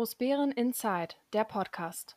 [0.00, 2.16] Großbären Inside, der Podcast.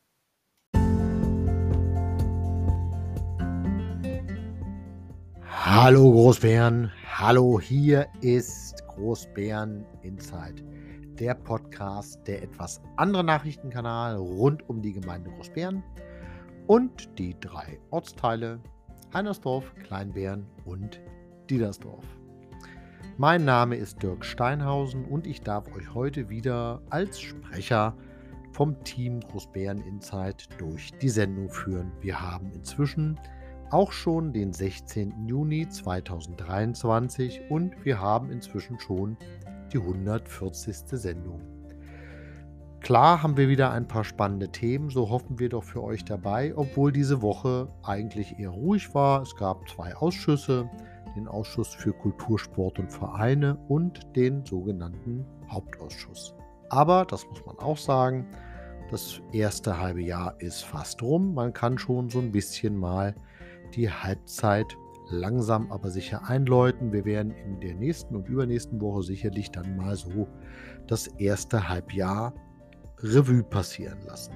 [5.46, 10.64] Hallo Großbären, hallo, hier ist Großbären Inside,
[11.20, 15.84] der Podcast, der etwas andere Nachrichtenkanal rund um die Gemeinde Großbären
[16.68, 18.62] und die drei Ortsteile
[19.14, 21.02] Heinersdorf, Kleinbären und
[21.50, 22.06] Diedersdorf.
[23.18, 27.96] Mein Name ist Dirk Steinhausen und ich darf euch heute wieder als Sprecher
[28.52, 31.92] vom Team Großbären Insight durch die Sendung führen.
[32.02, 33.20] Wir haben inzwischen
[33.70, 35.28] auch schon den 16.
[35.28, 39.16] Juni 2023 und wir haben inzwischen schon
[39.72, 40.76] die 140.
[40.88, 41.40] Sendung.
[42.80, 46.52] Klar haben wir wieder ein paar spannende Themen, so hoffen wir doch für euch dabei,
[46.56, 49.22] obwohl diese Woche eigentlich eher ruhig war.
[49.22, 50.68] Es gab zwei Ausschüsse,
[51.16, 56.36] den Ausschuss für Kultur, Sport und Vereine und den sogenannten Hauptausschuss.
[56.70, 58.28] Aber, das muss man auch sagen,
[58.90, 61.34] das erste halbe Jahr ist fast rum.
[61.34, 63.16] Man kann schon so ein bisschen mal
[63.76, 64.76] die Halbzeit
[65.10, 66.92] langsam aber sicher einläuten.
[66.92, 70.28] Wir werden in der nächsten und übernächsten Woche sicherlich dann mal so
[70.88, 72.34] das erste Halbjahr
[73.00, 74.34] Revue passieren lassen.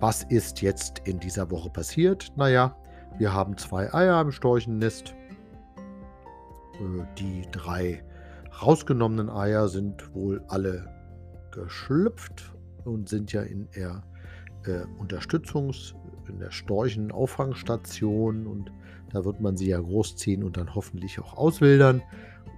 [0.00, 2.32] Was ist jetzt in dieser Woche passiert?
[2.36, 2.76] Naja,
[3.18, 5.14] wir haben zwei Eier im Storchennest.
[6.80, 8.02] Äh, die drei
[8.62, 10.88] rausgenommenen Eier sind wohl alle
[11.50, 12.54] geschlüpft
[12.84, 14.02] und sind ja in der
[14.64, 15.94] äh, Unterstützungs-,
[16.28, 18.72] in der Storchenauffangstation und
[19.12, 22.02] da wird man sie ja großziehen und dann hoffentlich auch auswildern.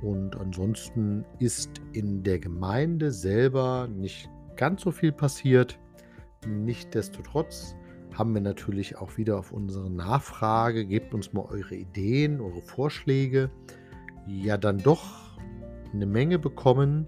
[0.03, 5.79] Und ansonsten ist in der Gemeinde selber nicht ganz so viel passiert.
[6.47, 7.75] Nichtsdestotrotz
[8.15, 13.51] haben wir natürlich auch wieder auf unsere Nachfrage, gebt uns mal eure Ideen, eure Vorschläge,
[14.39, 15.03] ja dann doch
[15.93, 17.07] eine Menge bekommen.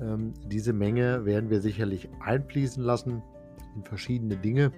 [0.00, 3.22] Ähm, diese Menge werden wir sicherlich einfließen lassen
[3.74, 4.72] in verschiedene Dinge.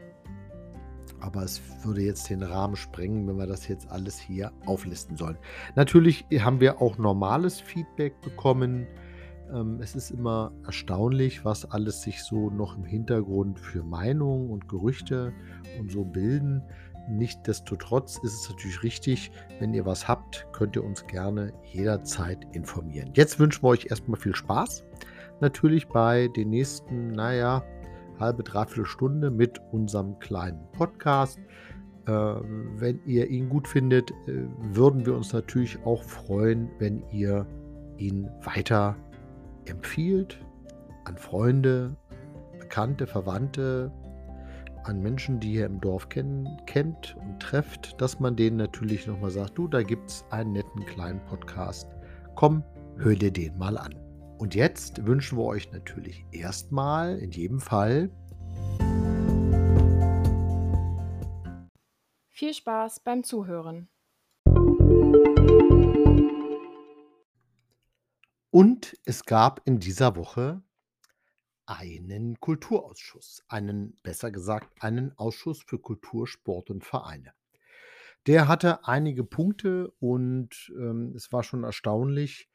[1.21, 5.39] Aber es würde jetzt den Rahmen sprengen, wenn wir das jetzt alles hier auflisten sollen.
[5.77, 8.87] Natürlich haben wir auch normales Feedback bekommen.
[9.53, 14.69] Ähm, es ist immer erstaunlich, was alles sich so noch im Hintergrund für Meinungen und
[14.69, 15.33] Gerüchte
[15.79, 16.63] und so bilden.
[17.09, 23.11] Nichtsdestotrotz ist es natürlich richtig, wenn ihr was habt, könnt ihr uns gerne jederzeit informieren.
[23.15, 24.85] Jetzt wünschen wir euch erstmal viel Spaß.
[25.41, 27.65] Natürlich bei den nächsten, naja,
[28.21, 31.39] halbe, dreiviertel Stunde mit unserem kleinen Podcast.
[32.07, 37.47] Äh, wenn ihr ihn gut findet, äh, würden wir uns natürlich auch freuen, wenn ihr
[37.99, 38.97] ihn weiter
[39.67, 40.39] empfiehlt
[41.05, 41.97] an Freunde,
[42.59, 43.93] Bekannte, Verwandte,
[44.85, 49.31] an Menschen, die ihr im Dorf kennen, kennt und trefft, dass man denen natürlich nochmal
[49.31, 51.87] sagt, du, da gibt es einen netten kleinen Podcast.
[52.35, 52.65] Komm,
[52.97, 53.95] hör dir den mal an.
[54.39, 58.11] Und jetzt wünschen wir euch natürlich erstmal in jedem Fall
[62.29, 63.89] viel Spaß beim Zuhören.
[68.51, 70.61] Und es gab in dieser Woche
[71.67, 77.33] einen Kulturausschuss, einen, besser gesagt, einen Ausschuss für Kultur, Sport und Vereine.
[78.27, 82.49] Der hatte einige Punkte und ähm, es war schon erstaunlich,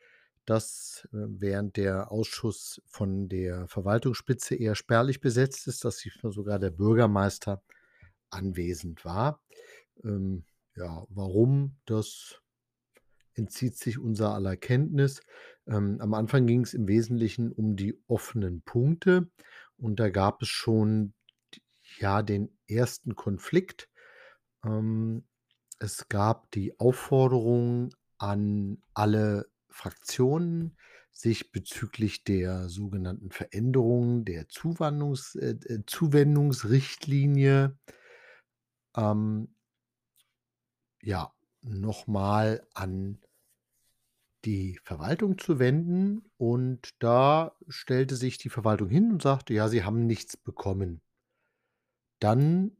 [0.45, 6.71] dass äh, während der Ausschuss von der Verwaltungsspitze eher spärlich besetzt ist, dass sogar der
[6.71, 7.61] Bürgermeister
[8.29, 9.41] anwesend war.
[10.03, 12.41] Ähm, ja, warum, das
[13.37, 15.21] entzieht sich unser aller Kenntnis.
[15.67, 19.29] Ähm, am Anfang ging es im Wesentlichen um die offenen Punkte
[19.77, 21.13] und da gab es schon
[21.99, 23.89] ja den ersten Konflikt.
[24.63, 25.23] Ähm,
[25.79, 30.77] es gab die Aufforderung an alle Fraktionen,
[31.11, 37.77] sich bezüglich der sogenannten Veränderung der Zuwandungs, äh, äh Zuwendungsrichtlinie
[38.95, 39.55] ähm,
[41.01, 41.31] ja,
[41.61, 43.19] nochmal an
[44.47, 49.83] die Verwaltung zu wenden und da stellte sich die Verwaltung hin und sagte, ja, sie
[49.83, 51.01] haben nichts bekommen.
[52.21, 52.77] Dann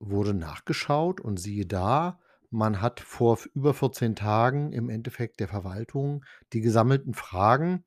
[0.00, 2.18] wurde nachgeschaut und siehe da,
[2.50, 7.84] man hat vor über 14 Tagen im Endeffekt der Verwaltung die gesammelten Fragen,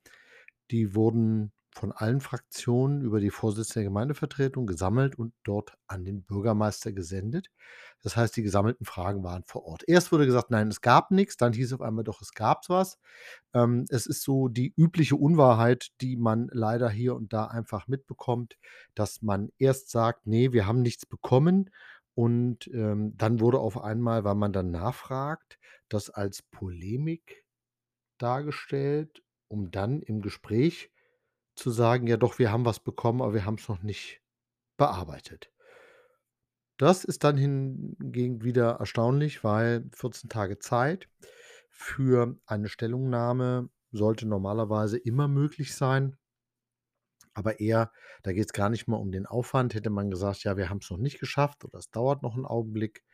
[0.70, 6.22] die wurden von allen Fraktionen über die Vorsitzende der Gemeindevertretung gesammelt und dort an den
[6.22, 7.50] Bürgermeister gesendet.
[8.02, 9.82] Das heißt, die gesammelten Fragen waren vor Ort.
[9.86, 12.98] Erst wurde gesagt, nein, es gab nichts, dann hieß auf einmal doch, es gab was.
[13.54, 18.58] Ähm, es ist so die übliche Unwahrheit, die man leider hier und da einfach mitbekommt,
[18.94, 21.70] dass man erst sagt, nee, wir haben nichts bekommen
[22.14, 25.58] und ähm, dann wurde auf einmal, weil man dann nachfragt,
[25.88, 27.44] das als Polemik
[28.18, 30.91] dargestellt, um dann im Gespräch
[31.56, 34.20] zu sagen: „Ja doch, wir haben was bekommen, aber wir haben's noch nicht
[34.78, 35.50] bearbeitet.“
[36.80, 41.08] Das ist dann hingegen wieder erstaunlich, weil 14 Tage Zeit
[41.70, 46.16] für eine Stellungnahme sollte normalerweise immer möglich sein.
[47.34, 49.74] Aber eher da geht's gar nicht mal um den Aufwand.
[49.74, 53.04] Hätte man gesagt: „Ja, wir haben's noch nicht geschafft oder es dauert noch 'n Augenblick“,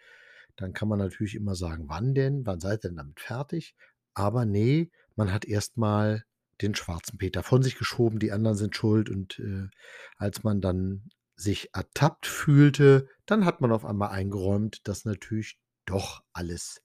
[0.56, 2.46] dann kann man natürlich immer sagen: „Wann denn?
[2.46, 3.74] Wann seid ihr denn damit fertig?“
[4.14, 6.24] Aber ne, man hat erst mal
[6.60, 9.68] den schwarzen Peter von sich geschoben, die anderen sind schuld und, äh,
[10.16, 16.22] als man dann sich ertappt fühlte, dann hat man auf einmal eingeräumt, dass natürlich doch
[16.32, 16.82] alles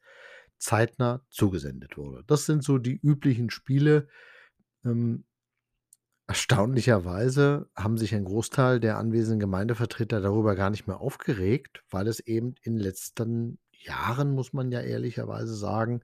[0.60, 2.24] zeitnah zugesendet wurde.
[2.28, 4.08] Das sind so die üblichen Spiele.
[4.86, 5.26] Ähm
[6.28, 12.20] erstaunlicherweise haben sich ein Großteil der anwesenden Gemeindevertreter darüber gar nicht mehr aufgeregt, weil es
[12.22, 16.02] eben in letzten Jahren, muss man ja ehrlicherweise sagen,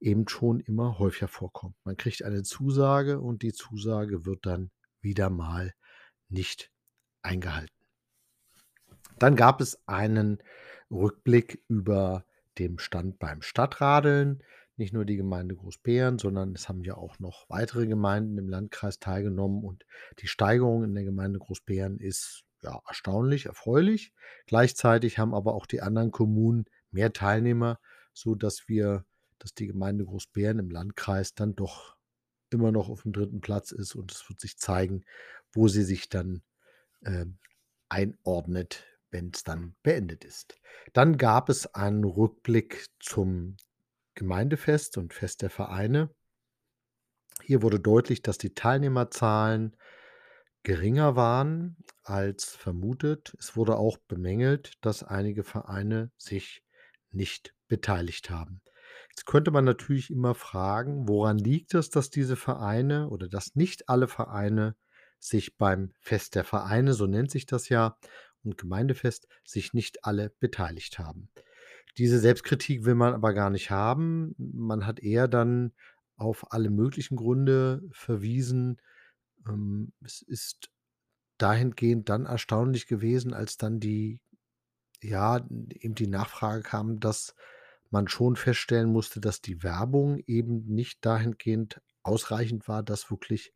[0.00, 1.76] eben schon immer häufiger vorkommt.
[1.84, 4.70] Man kriegt eine Zusage und die Zusage wird dann
[5.00, 5.72] wieder mal
[6.28, 6.70] nicht
[7.22, 7.74] eingehalten.
[9.18, 10.38] Dann gab es einen
[10.90, 12.24] Rückblick über
[12.58, 14.42] dem Stand beim Stadtradeln.
[14.76, 18.98] Nicht nur die Gemeinde Großbeeren, sondern es haben ja auch noch weitere Gemeinden im Landkreis
[18.98, 19.84] teilgenommen und
[20.18, 24.12] die Steigerung in der Gemeinde Großbeeren ist, ja, erstaunlich, erfreulich.
[24.46, 27.78] Gleichzeitig haben aber auch die anderen Kommunen mehr Teilnehmer,
[28.12, 29.04] sodass wir
[29.42, 31.96] dass die Gemeinde Großbeeren im Landkreis dann doch
[32.50, 33.40] immer noch auf'm 3.
[33.40, 35.04] Platz ist und es wird sich zeigen,
[35.52, 36.42] wo sie sich dann,
[37.04, 37.38] ähm,
[37.88, 40.56] einordnet, wenn's dann beendet ist.
[40.92, 43.56] Dann gab es einen Rückblick zum
[44.14, 46.14] Gemeindefest und Fest der Vereine.
[47.42, 49.76] Hier wurde deutlich, dass die Teilnehmerzahlen
[50.62, 53.34] geringer waren als vermutet.
[53.38, 56.62] Es wurde auch bemängelt, dass einige Vereine sich
[57.14, 58.60] nicht beteiligt haben.
[59.10, 63.88] Jetzt könnte man natürlich immer fragen, woran liegt es, dass diese Vereine oder dass nicht
[63.88, 64.74] alle Vereine
[65.18, 67.96] sich beim Fest der Vereine, so nennt sich das ja,
[68.42, 71.28] und Gemeindefest sich nicht alle beteiligt haben.
[71.98, 74.34] Diese Selbstkritik will man aber gar nicht haben.
[74.38, 75.72] Man hat eher dann
[76.16, 78.80] auf alle möglichen Gründe verwiesen.
[79.46, 80.70] Ähm, es ist
[81.38, 84.20] dahingehend dann erstaunlich gewesen, als dann die
[85.02, 85.38] ja,
[85.70, 87.34] eben die Nachfrage kam, dass
[87.90, 93.54] man schon feststellen musste, dass die Werbung eben nicht dahingehend ausreichend war, dass wirklich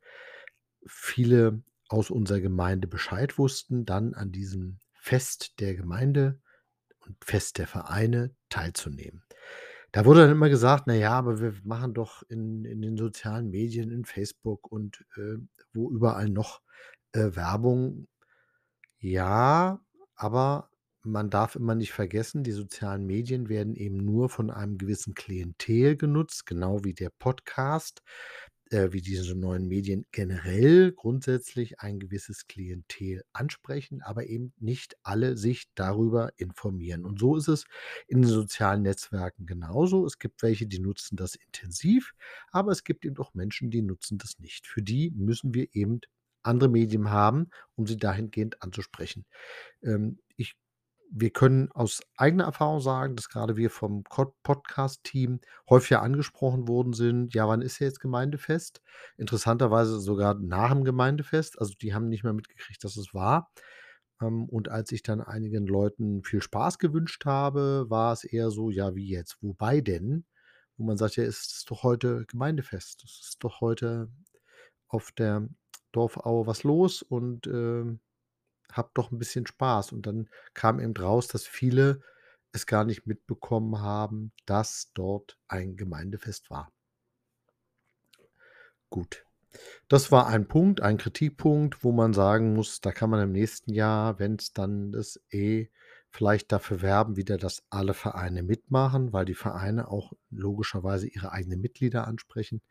[0.86, 6.40] viele aus unserer Gemeinde Bescheid wussten, dann an diesem Fest der Gemeinde
[7.06, 9.24] und Fest der Vereine teilzunehmen.
[9.92, 13.50] Da wurde dann immer gesagt: „Na ja, aber wir machen doch in in den sozialen
[13.50, 15.36] Medien, in Facebook und, äh,
[15.74, 16.62] wo überall noch,
[17.12, 18.08] äh, Werbung.“
[18.98, 19.80] Ja,
[20.16, 20.70] aber
[21.06, 25.96] man darf immer nicht vergessen, die sozialen Medien werden eben nur von einem gewissen Klientel
[25.96, 28.02] genutzt, genau wie der Podcast,
[28.70, 35.36] äh, wie diese neuen Medien generell grundsätzlich ein gewisses Klientel ansprechen, aber eben nicht alle
[35.36, 37.04] sich darüber informieren.
[37.04, 37.64] Und so ist es
[38.08, 40.04] in den sozialen Netzwerken genauso.
[40.04, 42.12] Es gibt welche, die nutzen das intensiv,
[42.50, 44.66] aber es gibt eben auch Menschen, die nutzen das nicht.
[44.66, 46.00] Für die müssen wir eben
[46.42, 49.26] andere Medien haben, um sie dahingehend anzusprechen.
[49.82, 50.18] Ähm,
[51.10, 57.34] wir können aus eigener Erfahrung sagen, dass grade wir vom Podcast-Team häufiger angesprochen worden sind:
[57.34, 58.82] „Ja, wann ist jetzt Gemeindefest?“
[59.16, 61.58] Interessanterweise sogar nach'm Gemeindefest.
[61.60, 63.50] Also, die haben nicht mehr mitgekriegt, dass es war.
[64.22, 68.70] Ähm, und als ich dann einigen Leuten viel Spaß gewünscht habe, war es eher so:
[68.70, 69.38] „Ja, wie jetzt?
[69.42, 70.26] Wobei denn?“
[70.76, 73.02] Wo man sagt: „Ja, es ist doch heute Gemeindefest.
[73.04, 74.10] Es ist doch heute
[74.88, 75.48] auf der
[75.92, 78.00] Dorfaue was los und, ähm,
[78.72, 82.02] habt doch 'n bisschen Spaß.“ Und dann kam eben raus, dass viele
[82.52, 86.70] es gar nicht mitbekommen haben, dass dort ein Gemeindefest war.
[88.92, 89.24] Gut.
[89.88, 93.72] Das war ein Punkt, ein Kritikpunkt, wo man sagen muss, da kann man im nächsten
[93.74, 95.70] Jahr, wenn's dann das eh
[96.10, 101.60] vielleicht dafür werben wieder, dass alle Vereine mitmachen, weil die Vereine auch logischerweise ihre eigenen
[101.60, 102.62] Mitglieder ansprechen.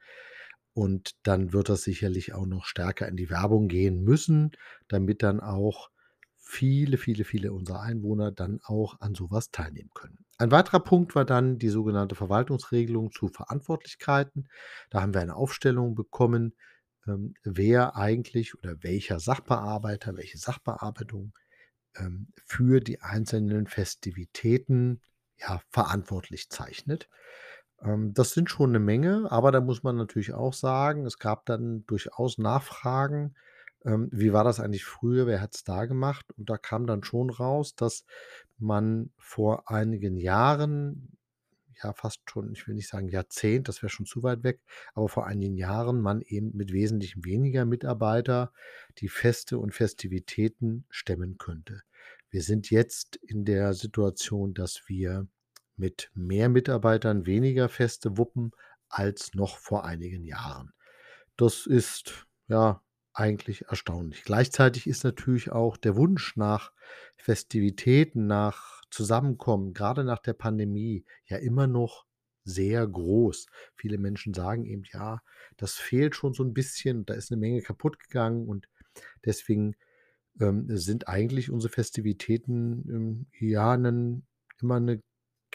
[0.76, 4.52] Und dann wird das sicherlich auch noch stärker in die Werbung gehen müssen,
[4.90, 5.90] damit dann auch
[6.36, 10.26] viele, viele, viele unserer Einwohner dann auch an so was teilnehmen können.
[10.38, 14.50] Ein weiterer Punkt war dann die sogenannte Verwaltungsregelung zu Verantwortlichkeiten.
[14.90, 16.56] Da haben wir eine Aufstellung bekommen,
[17.08, 21.32] ähm, wer eigentlich oder welcher Sachbearbeiter, welche Sachbearbeitung,
[21.96, 25.02] ähm, für die einzelnen Festivitäten,
[25.38, 27.08] ja, verantwortlich zeichnet.
[27.84, 31.46] Ähm, das sind schon 'ne Menge, aber da muss man natürlich auch sagen, es gab
[31.46, 33.36] dann durchaus Nachfragen,
[33.86, 35.28] ähm, wie war das eigentlich früher?
[35.28, 36.26] Wer hat's da gemacht?
[36.38, 38.06] Und da kam dann schon raus, dass
[38.58, 41.18] man vor einigen Jahren
[41.84, 44.62] ja fast schon, ich will nicht sagen Jahrzehnt, das wäre schon zu weit weg,
[44.96, 48.54] aber vor einigen Jahren man eben mit wesentlich weniger Mitarbeiter
[49.00, 51.82] die Feste und Festivitäten stemmen könnte.
[52.32, 55.28] Wir sind jetzt in der Situation, dass wir
[55.78, 58.52] mit mehr Mitarbeitern weniger Feste wuppen
[58.90, 60.74] als noch vor einigen Jahren.
[61.38, 62.82] Das ist, ja,
[63.14, 64.24] eigentlich erstaunlich.
[64.26, 66.72] Gleichzeitig ist natürlich auch der Wunsch nach
[67.18, 72.06] Festivitäten, nach Zusammenkommen, gerade nach der Pandemie, ja immer noch
[72.46, 73.48] sehr groß.
[73.76, 75.22] Viele Menschen sagen eben: „Ja,
[75.58, 78.70] das fehlt schon so ein bisschen, da ist eine Menge kaputt gegangen“ und
[79.26, 79.76] deswegen,
[80.42, 84.28] ähm, sind eigentlich unsere Festivitäten, ähm, ja 'nen
[84.62, 85.02] immer eine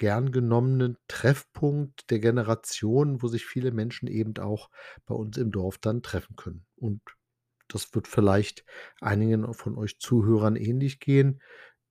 [0.01, 4.71] gern genommenen Treffpunkt der Generation, wo sich viele Menschen eben auch
[5.05, 6.65] bei uns im Dorf dann treffen können.
[6.75, 7.03] Und
[7.69, 8.65] das wird vielleicht
[9.03, 11.43] einigen von euch Zuhörern ähnlich gehen.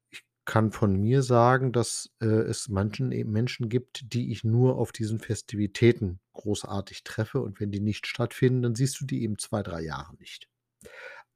[0.10, 4.80] Ich kann von mir sagen, dass, äh, es manchen eben Menschen gibt, die ich nur
[4.80, 9.38] auf diesen Festivitäten großartig treffe und wenn die nicht stattfinden, dann siehst du die eben
[9.38, 10.50] 2, 3 Jahre nicht.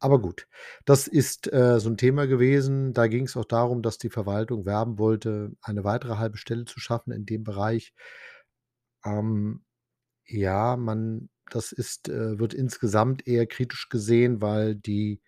[0.03, 0.49] Aber gut,
[0.83, 2.91] das ist, äh, so 'n Thema gewesen.
[2.93, 7.13] Da ging's auch darum, dass die Verwaltung werben wollte, eine weitere halbe Stelle zu schaffen
[7.13, 7.91] in dem Bereich.
[9.05, 9.63] Ähm,
[10.25, 15.21] ja, man das ist äh, wird insgesamt eher kritisch gesehen, weil die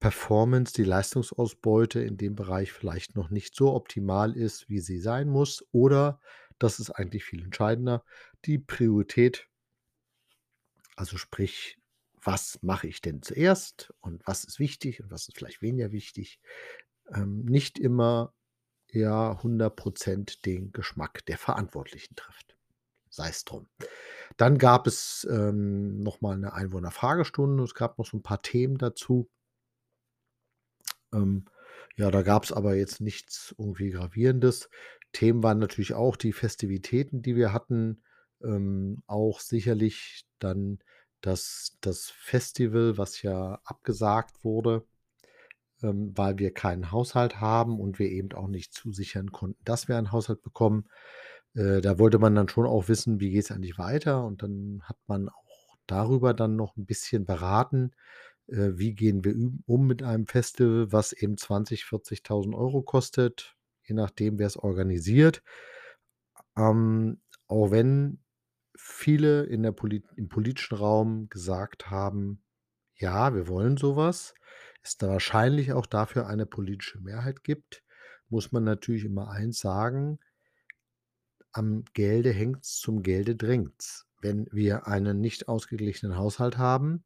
[0.00, 5.28] Performance, die Leistungsausbeute in dem Bereich vielleicht noch nicht so optimal ist, wie sie sein
[5.30, 5.66] muss.
[5.72, 6.20] Oder,
[6.58, 8.04] das ist eigentlich viel entscheidender,
[8.46, 9.46] die Priorität
[10.98, 11.79] also sprich,
[12.22, 16.40] was mache ich denn zuerst und was ist wichtig und was ist vielleicht weniger wichtig,
[17.14, 18.34] ähm, nicht immer,
[18.92, 22.56] ja, 100% den Geschmack der Verantwortlichen trifft.
[23.10, 23.68] Sei's drum.
[24.38, 27.64] Dann gab es, ähm, noch mal 'ne Einwohnerfragestunde.
[27.64, 29.28] Es gab noch so 'n paar Themen dazu.
[31.12, 31.44] Ähm,
[31.96, 34.70] ja, da gab's aber jetzt nichts irgendwie Gravierendes.
[35.12, 38.02] Themen waren natürlich auch die Festivitäten, die wir hatten,
[38.42, 40.78] ähm, auch sicherlich dann
[41.22, 44.86] das das Festival, was ja abgesagt wurde,
[45.82, 49.96] ähm, weil wir keinen Haushalt haben und wir eben auch nicht zusichern konnten, dass wir
[49.98, 50.86] einen Haushalt bekommen.
[51.54, 54.24] Äh, da wollte man dann schon auch wissen, wie geht's eigentlich weiter?
[54.24, 57.92] Und dann hat man auch darüber dann noch 'n bisschen beraten,
[58.48, 59.34] äh, wie gehen wir
[59.66, 65.42] um mit einem Festival, was eben 20, 40.000 Euro kostet, je nachdem, wer's organisiert.
[66.56, 68.20] Ähm, auch wenn
[68.82, 72.42] viele in der Polit im politischen Raum gesagt haben:
[72.96, 74.34] „Ja, wir wollen so was“,
[74.82, 77.82] es da wahrscheinlich auch dafür eine politische Mehrheit gibt,
[78.28, 80.20] muss man natürlich immer eins sagen
[81.52, 84.06] am Gelde hängt's, zum Gelde drängt's.
[84.20, 87.04] Wenn wir einen nicht ausgeglichenen Haushalt haben,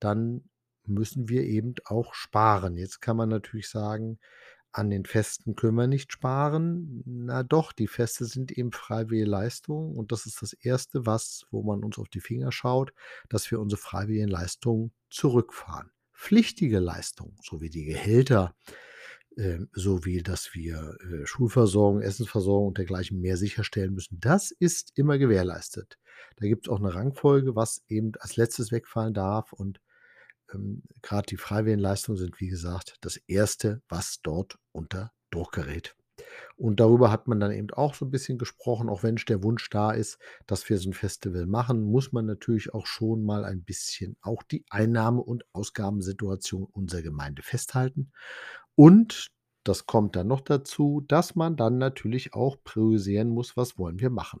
[0.00, 0.44] dann
[0.84, 2.76] müssen wir eben auch sparen.
[2.76, 4.18] Jetzt kann man natürlich sagen:
[4.74, 9.96] „An den Festen können wir nicht sparen.“ Na doch, die Feste sind eben freiwillige Leistung
[9.96, 12.92] und das ist das Erste, was wo man uns auf die Finger schaut,
[13.30, 15.90] dass wir unsere freiwilligen Leistungen zurückfahren.
[16.14, 18.54] Pflichtige Leistungen, so wie die Gehälter,
[19.38, 24.92] ähm, so wie dass wir, äh, Schulversorgung, Essensversorgung und dergleichen mehr sicherstellen müssen, das ist
[24.96, 25.98] immer gewährleistet.
[26.36, 29.80] Da gibt's auch 'ne Rangfolge, was eben als Letztes wegfallen darf und,
[30.54, 35.94] ähm, grad die freiwilligen Leistungen sind, wie gesagt, das Erste, was dort unter Druck gerät.
[36.56, 39.70] Und darüber hat man dann eben auch so 'n bisschen gesprochen, auch wenn der Wunsch
[39.70, 43.64] da ist, dass wir so 'n Festival machen, muss man natürlich auch schon mal ein
[43.64, 48.12] bisschen auch die Einnahme und Ausgabensituation unserer Gemeinde festhalten.
[48.76, 49.28] Und
[49.64, 54.10] das kommt dann noch dazu, dass man dann natürlich auch priorisieren muss, was wollen wir
[54.10, 54.40] machen?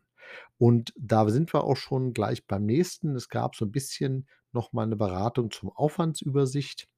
[0.58, 3.16] Und da sind wir auch schon gleich beim Nächsten.
[3.16, 6.88] Es gab so 'n bisschen noch mal 'ne Beratung zum Aufwandsübersicht,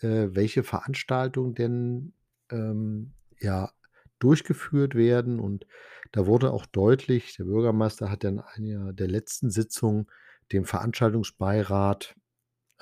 [0.00, 2.14] äh, welche Veranstaltungen denn,
[2.50, 3.72] ähm, ja,
[4.20, 5.40] durchgeführt werden.
[5.40, 5.66] Und
[6.12, 10.08] da wurde auch deutlich der Bürgermeister hat in einer der letzten Sitzungen
[10.52, 12.16] dem Veranstaltungsbeirat,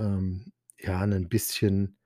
[0.01, 1.99] ähm, ja, 'nen bisschen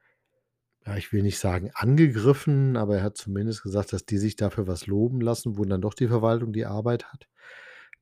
[0.86, 4.66] ja, ich will nicht sagen angegriffen, aber er hat zumindest gesagt, dass die sich dafür
[4.68, 7.28] was loben lassen, wo dann doch die Verwaltung die Arbeit hat.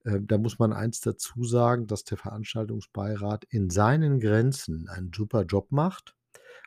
[0.08, 5.42] Ähm, da muss man eins dazu sagen, dass der Veranstaltungsbeirat in seinen Grenzen einen super
[5.44, 6.14] Job macht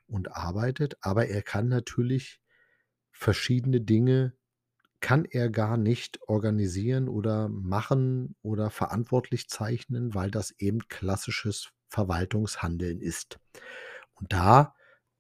[0.08, 2.40] und arbeitet, aber er kann natürlich
[3.12, 4.34] verschiedene Dinge
[5.02, 13.02] kann er gar nicht organisieren oder machen oder verantwortlich zeichnen, weil das eben klassisches Verwaltungshandeln
[13.02, 13.40] ist.
[14.14, 14.76] Und da,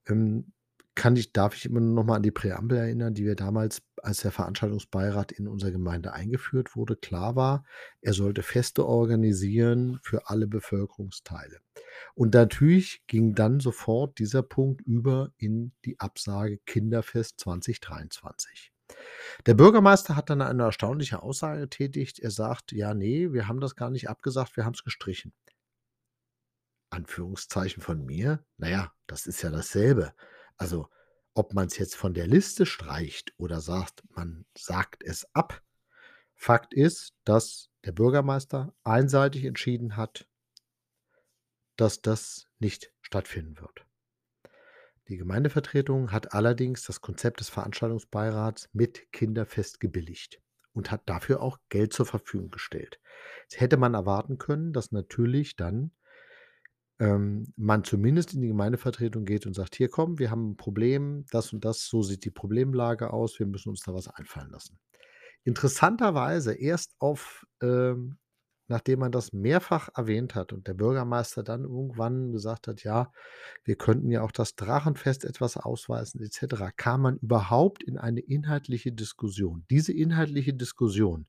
[0.07, 0.53] ähm,
[0.95, 4.21] kann ich darf ich immer noch mal an die Präambel erinnern, die wir damals, als
[4.21, 7.63] der Veranstaltungsbeirat in unserer Gemeinde eingeführt wurde, klar war,
[8.01, 11.61] er sollte Feste organisieren für alle Bevölkerungsteile.
[12.13, 18.71] Und natürlich ging dann sofort dieser Punkt über in die Absage Kinderfest 2023.
[19.45, 22.19] Der Bürgermeister hat dann eine erstaunliche Aussage getätigt.
[22.19, 25.33] Er sagt: „Ja, ne, wir haben das gar nicht abgesagt, wir haben's gestrichen.“
[26.89, 28.43] Anführungszeichen von mir.
[28.57, 30.13] Na ja, das ist ja dasselbe.
[30.61, 30.89] Also,
[31.33, 35.61] ob man's jetzt von der Liste streicht oder sagt, man sagt es ab.
[36.35, 40.27] Fakt ist, dass der Bürgermeister einseitig entschieden hat
[41.81, 43.87] dass das nicht stattfinden wird.
[45.07, 50.39] Die Gemeindevertretung hat allerdings das Konzept des Veranstaltungsbeirats mit Kinderfest gebilligt
[50.73, 52.99] und hat dafür auch Geld zur Verfügung gestellt.
[53.41, 55.91] Jetzt hätte man erwarten können, dass natürlich dann
[57.01, 61.25] ähm, man zumindest in die Gemeindevertretung geht und sagt: „Hier, komm, wir haben 'n Problem,
[61.31, 64.79] das und das, so sieht die Problemlage aus, wir müssen uns da was einfallen lassen.“
[65.43, 68.17] Interessanterweise erst auf ähm,
[68.67, 73.11] nachdem man das mehrfach erwähnt hat und der Bürgermeister dann irgendwann gesagt hat: „Ja,
[73.65, 78.21] wir könnten ja auch das Drachenfest etwas ausweiten et cetera“, kam man überhaupt in eine
[78.21, 79.65] inhaltliche Diskussion.
[79.71, 81.27] Diese inhaltliche Diskussion,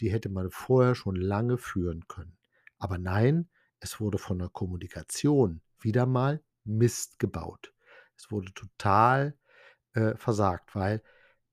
[0.00, 2.36] die hätte man vorher schon lange führen können.
[2.78, 3.48] Aber nein,
[3.84, 7.74] es wurde von der Kommunikation wieder mal Mist gebaut.
[8.16, 9.36] Es wurde total,
[9.92, 11.02] äh, versagt, weil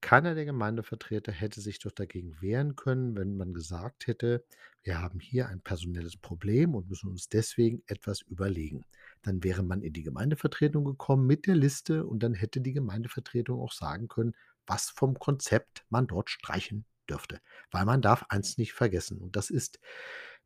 [0.01, 4.45] keiner der Gemeindevertreter hätte sich doch dagegen wehren können, wenn man gesagt hätte:
[4.81, 8.85] „Wir haben hier ein personelles Problem und müssen uns deswegen etwas überlegen.“
[9.23, 13.59] Dann wäre man in die Gemeindevertretung gekommen mit der Liste und dann hätte die Gemeindevertretung
[13.59, 14.33] auch sagen können,
[14.65, 17.41] was vom Konzept man dort streichen dürfte.
[17.71, 19.79] Weil man darf eins nicht vergessen und das ist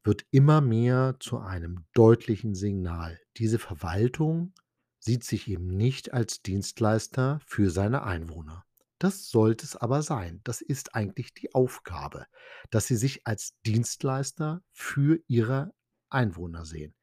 [0.06, 3.20] wird immer mehr zu einem deutlichen Signal.
[3.38, 4.54] Diese Verwaltung
[5.00, 8.66] sieht sich eben nicht als Dienstleister für seine Einwohner.
[9.00, 10.42] Das sollte es aber sein.
[10.44, 12.28] Das ist eigentlich die Aufgabe,
[12.70, 15.74] dass sie sich als Dienstleister für ihre
[16.10, 16.96] Einwohner sehen.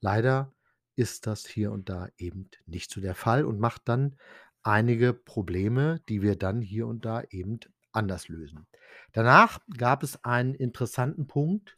[0.00, 0.52] Leider
[0.96, 4.16] ist das hier und da eben nicht so der Fall und macht dann
[4.62, 7.60] einige Probleme, die wir dann hier und da eben
[7.92, 8.66] anders lösen.
[9.12, 11.77] Danach gab es einen interessanten Punkt,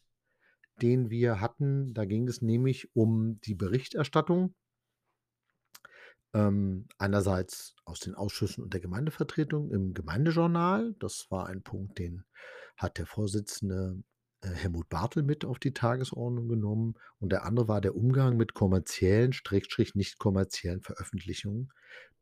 [0.82, 1.94] den wir hatten.
[1.94, 4.54] Da ging es nämlich um die Berichterstattung
[6.34, 10.94] ähm, einerseits aus den Ausschüssen und der Gemeindevertretung im Gemeindejournal.
[10.98, 12.24] Das war ein Punkt, den
[12.76, 14.02] hat der Vorsitzende,
[14.42, 16.94] äh, Helmut Bartel mit auf die Tagesordnung genommen.
[17.18, 21.72] Und der andere war der Umgang mit kommerziellen, Schrägstrich nicht kommerziellen Veröffentlichungen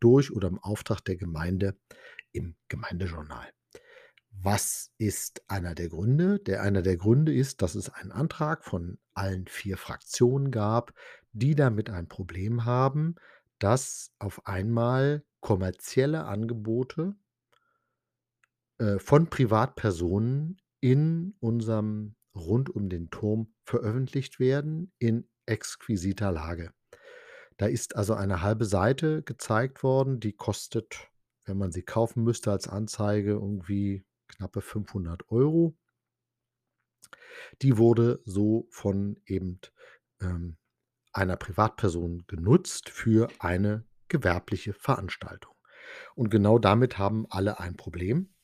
[0.01, 1.77] durch oder im Auftrag der Gemeinde
[2.33, 3.49] im Gemeindejournal.
[4.31, 6.38] Was ist einer der Gründe?
[6.38, 10.93] Der einer der Gründe ist, dass es einen Antrag von allen 4 Fraktionen gab,
[11.33, 13.17] die damit ein Problem haben,
[13.59, 17.17] dass auf einmal kommerzielle Angebote
[18.79, 26.73] äh, von Privatpersonen in unserem rund um den Turm veröffentlicht werden in exquisiter Lage.
[27.57, 31.09] Da ist also eine halbe Seite gezeigt worden, die kostet,
[31.45, 35.75] wenn man sie kaufen müsste als Anzeige, irgendwie knappe 500 €.
[37.62, 39.61] Die wurde so von eben,
[40.21, 40.57] ähm,
[41.12, 45.55] einer Privatperson genutzt für eine gewerbliche Veranstaltung.
[46.14, 48.35] Und genau damit haben alle ein Problem.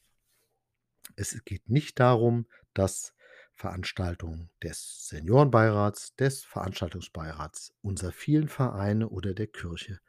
[1.16, 3.14] Es geht nicht darum, dass
[3.55, 10.01] Veranstaltungen des Seniorenbeirats, des Veranstaltungsbeirats unserer vielen Vereine oder der Kirche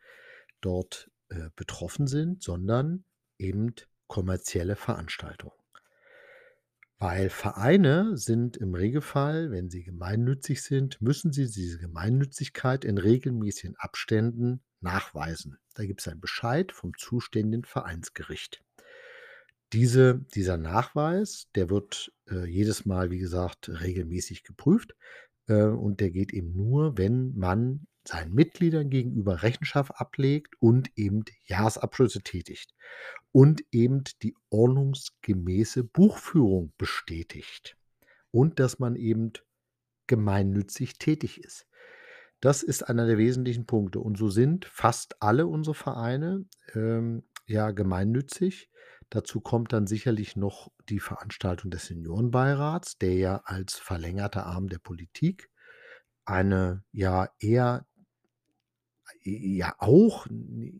[0.62, 3.06] dort, äh, betroffen sind, sondern
[3.38, 3.76] eben
[4.08, 5.56] kommerzielle Veranstaltungen.
[6.98, 13.76] Weil Vereine sind im Regelfall, wenn sie gemeinnützig sind, müssen sie diese Gemeinnützigkeit in regelmäßigen
[13.78, 15.58] Abständen nachweisen.
[15.74, 18.64] Da gibt es einen Bescheid vom zuständigen Vereinsgericht.
[19.74, 24.96] Diese dieser Nachweis, der wird, äh, jedes Mal, wie gesagt, regelmäßig geprüft,
[25.48, 31.24] äh, und der geht eben nur, wenn man seinen Mitgliedern gegenüber Rechenschaft ablegt und eben
[31.46, 32.74] Jahresabschlüsse tätigt
[33.32, 37.78] und eben die ordnungsgemäße Buchführung bestätigt
[38.32, 39.34] und dass man eben
[40.08, 41.68] gemeinnützig tätig ist.
[42.42, 47.72] Das ist einer der wesentlichen Punkte und so sind fast alle unsere Vereine, ähm, ja
[47.72, 48.70] gemeinnützig.
[49.10, 54.80] Dazu kommt dann sicherlich noch die Veranstaltung des Seniorenbeirats, der ja als verlängerter Arm der
[54.80, 55.50] Politik
[56.26, 57.86] eine ja eher
[59.24, 60.28] ja auch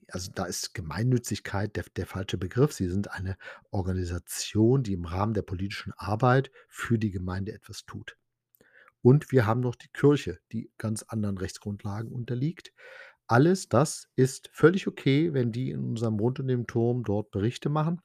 [0.08, 2.74] also, da ist Gemeinnützigkeit der der falsche Begriff.
[2.74, 3.38] Sie sind eine
[3.72, 8.18] Organisation, die im Rahmen der politischen Arbeit für die Gemeinde etwas tut.
[9.02, 12.74] Und wir haben noch die Kirche, die ganz anderen Rechtsgrundlagen unterliegt.
[13.28, 17.70] Alles das ist völlig okay, wenn die in unserem Rund um den Turm dort Berichte
[17.70, 18.02] machen.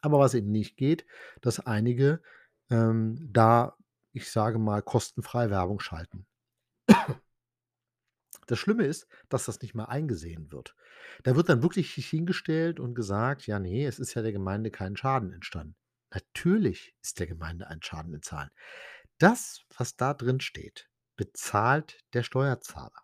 [0.00, 1.04] Aber was eben nicht geht,
[1.40, 2.22] dass einige,
[2.70, 3.76] ähm, da,
[4.12, 6.26] ich sage mal, kostenfrei Werbung schalten.
[8.48, 10.74] Das Schlimme ist, dass das nicht mal eingesehen wird.
[11.22, 14.96] Da wird dann wirklich hingestellt und gesagt: „Ja, ne, es ist ja der Gemeinde kein
[14.96, 15.76] Schaden entstanden.“
[16.12, 18.52] Natürlich ist der Gemeinde ein Schaden entstanden.
[19.18, 23.02] Das, was da drin steht, bezahlt der Steuerzahler.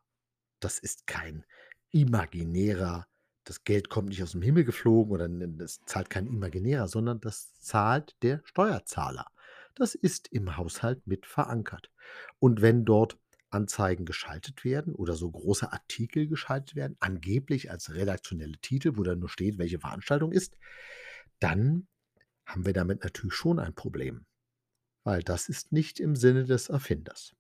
[0.61, 1.45] Das ist kein
[1.91, 3.07] imaginärer
[3.45, 7.53] das Geld kommt nicht aus dem Himmel geflogen oder das zahlt kein Imaginärer, sondern das
[7.61, 9.27] zahlt der Steuerzahler.
[9.75, 11.91] Das ist im Haushalt mit verankert.
[12.39, 13.19] Und wenn dort
[13.55, 19.21] Anzeigen geschaltet werden oder so große Artikel geschaltet werden, angeblich als redaktionelle Titel, wo dann
[19.21, 20.59] nur steht, welche Veranstaltung ist,
[21.41, 21.87] dann
[22.47, 24.27] haben wir damit natürlich schon ein Problem,
[25.05, 27.35] weil das ist nicht im Sinne des Erfinders.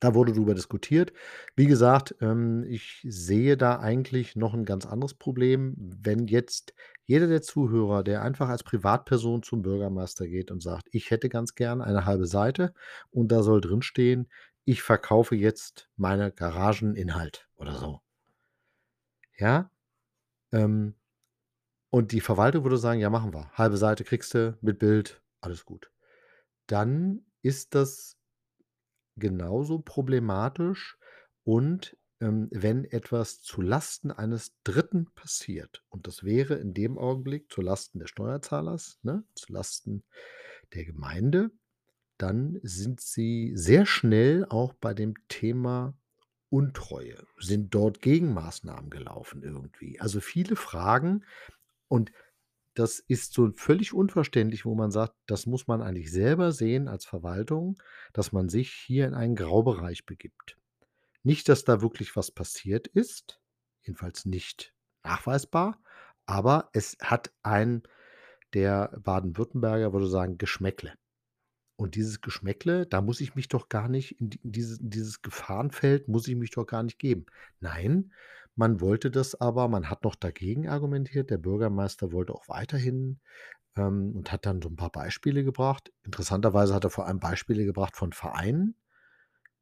[0.00, 1.12] Da wurde drüber diskutiert.
[1.54, 5.74] Wie gesagt, ähm, ich sehe da eigentlich noch ein ganz anderes Problem.
[5.78, 11.10] Wenn jetzt jeder der Zuhörer, der einfach als Privatperson zum Bürgermeister geht und sagt: „Ich
[11.10, 12.74] hätte ganz gern eine halbe Seite
[13.10, 14.28] und da soll drinstehen:
[14.68, 18.00] ‚Ich verkaufe jetzt meine Garageninhalt‘“ oder so.
[19.38, 19.70] Ja?
[20.52, 20.94] Ähm,
[21.90, 23.50] und die Verwaltung würde sagen: „Ja, machen wir.
[23.54, 25.92] Halbe Seite kriegst du mit Bild, alles gut.“
[26.68, 28.14] Dann ist das
[29.18, 30.98] genauso problematisch
[31.44, 37.50] und, ähm, wenn etwas zu Lasten eines Dritten passiert und das wäre in dem Augenblick
[37.50, 40.04] zu Lasten des Steuerzahlers, ne, zu Lasten
[40.74, 41.50] der Gemeinde,
[42.18, 45.94] dann sind sie sehr schnell auch bei dem Thema
[46.48, 47.26] Untreue.
[47.38, 50.00] Sind dort Gegenmaßnahmen gelaufen irgendwie?
[50.00, 51.24] Also, viele Fragen
[51.88, 52.12] und
[52.74, 57.06] das ist so völlig unverständlich, wo man sagt, das muss man eigentlich selber sehen als
[57.06, 57.80] Verwaltung,
[58.12, 60.58] dass man sich hier in einen Graubereich begibt.
[61.22, 63.40] Nicht, dass da wirklich was passiert ist,
[63.82, 65.80] jedenfalls nicht nachweisbar,
[66.26, 67.82] aber es hat ein
[68.52, 70.94] der Baden-Württemberger würde sagen, Geschmäckle.
[71.80, 74.90] Und dieses Geschmäckle, da muss ich mich doch gar nicht in die in dieses in
[74.90, 77.26] dieses Gefahrenfeld muss ich mich doch gar nicht geben.
[77.60, 78.12] Nein,
[78.54, 81.30] man wollte das aber man hat noch dagegen argumentiert.
[81.30, 83.20] Der Bürgermeister wollte auch weiterhin,
[83.76, 85.92] ähm, und hat dann so 'n paar Beispiele gebracht.
[86.04, 88.76] Interessanterweise hat er vor allem Beispiele gebracht von Vereinen.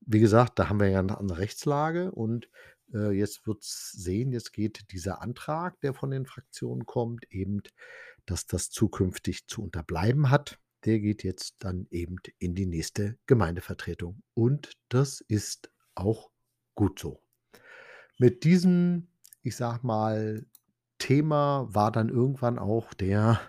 [0.02, 2.48] Wie gesagt, da haben wir ja 'ne andere Rechtslage und,
[2.94, 7.62] äh, jetzt wird's sehen jetzt geht dieser Antrag, der von den Fraktionen kommt, eben,
[8.26, 10.58] dass das zukünftig zu unterbleiben hat.
[10.84, 16.30] Der geht jetzt dann eben in die nächste Gemeindevertretung und das ist auch
[16.74, 17.22] gut so.
[18.18, 19.08] Mit diesem,
[19.42, 20.44] ich sage mal,
[20.98, 23.40] Thema war dann irgendwann auch der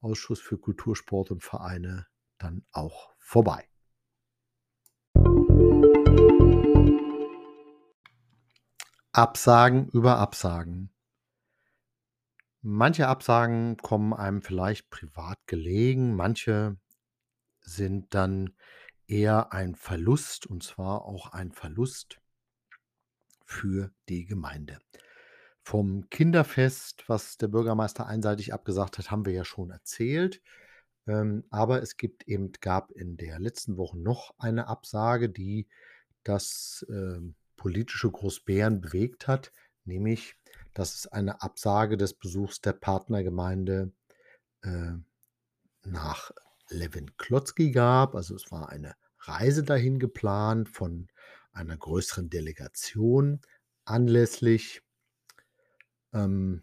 [0.00, 2.06] Ausschuss für Kultur, Sport und Vereine
[2.38, 3.68] dann auch vorbei.
[9.12, 10.93] Absagen über Absagen.
[12.66, 16.78] Manche Absagen kommen einem vielleicht privat gelegen, manche
[17.60, 18.54] sind dann
[19.06, 22.22] eher ein Verlust, und zwar auch ein Verlust
[23.44, 24.78] für die Gemeinde.
[25.62, 30.40] Vom Kinderfest, was der Bürgermeister einseitig abgesagt hat, haben wir ja schon erzählt.
[31.06, 35.68] Ähm, aber es gibt eben gab in der letzten Woche noch eine Absage, die
[36.22, 39.52] das, ähm, politische Großbären bewegt hat,
[39.84, 40.36] nämlich,
[40.74, 43.92] dass es eine Absage des Besuchs der Partnergemeinde,
[44.62, 44.92] äh,
[45.84, 46.30] nach
[46.70, 48.14] Lewen-Klotzky gab.
[48.14, 51.08] Also, es war eine Reise dahin geplant von
[51.52, 53.40] einer größeren Delegation
[53.84, 54.82] anlässlich
[56.12, 56.62] ähm,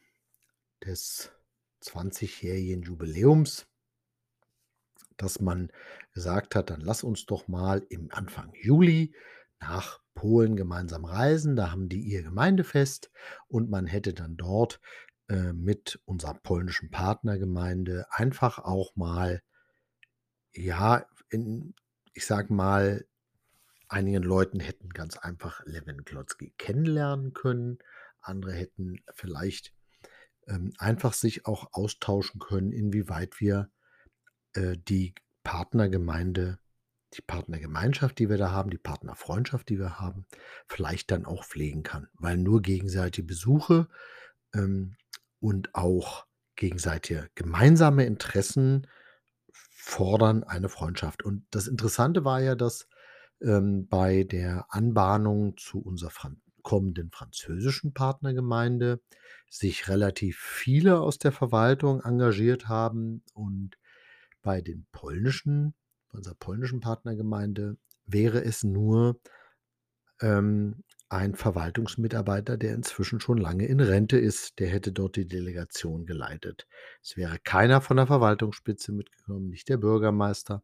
[0.85, 1.31] des
[1.81, 3.67] 20-jährigen Jubiläums,
[5.17, 5.71] dass man
[6.13, 9.13] gesagt hat: „Dann lass uns doch mal im Anfang Juli
[9.61, 13.11] nach Polen gemeinsam reisen.“ Da haben die ihr Gemeindefest
[13.47, 14.79] und man hätte dann dort,
[15.29, 19.41] äh, mit unserer polnischen Partnergemeinde einfach auch mal
[20.53, 21.73] ja, in
[22.13, 23.05] ich sage mal,
[23.87, 27.79] einigen Leuten hätten ganz einfach Lewen Klotzky kennenlernen können.
[28.19, 29.73] Andere hätten vielleicht,
[30.47, 33.69] ähm, einfach sich auch austauschen können, inwieweit wir,
[34.53, 36.59] äh, die Partnergemeinde
[37.13, 40.25] die Partnergemeinschaft, die wir da haben, die Partnerfreundschaft, die wir haben,
[40.67, 42.07] vielleicht dann auch pflegen kann.
[42.13, 43.87] Weil nur gegenseitige Besuche,
[44.53, 44.95] ähm,
[45.39, 48.87] und auch gegenseitige gemeinsame Interessen
[49.51, 51.23] fordern eine Freundschaft.
[51.23, 52.87] Und das Interessante war ja, dass,
[53.41, 59.01] ähm, bei der Anbahnung zu unserer fran kommenden französischen Partnergemeinde
[59.49, 63.79] sich relativ viele aus der Verwaltung engagiert haben und
[64.43, 65.73] bei den polnischen
[66.11, 69.19] bei unserer polnischen Partnergemeinde wäre es nur,
[70.21, 76.05] ähm, ein Verwaltungsmitarbeiter, der inzwischen schon lange in Rente ist, der hätte dort die Delegation
[76.05, 76.67] geleitet.
[77.03, 80.63] Es wäre keiner von der Verwaltungsspitze mitgekommen, nicht der Bürgermeister.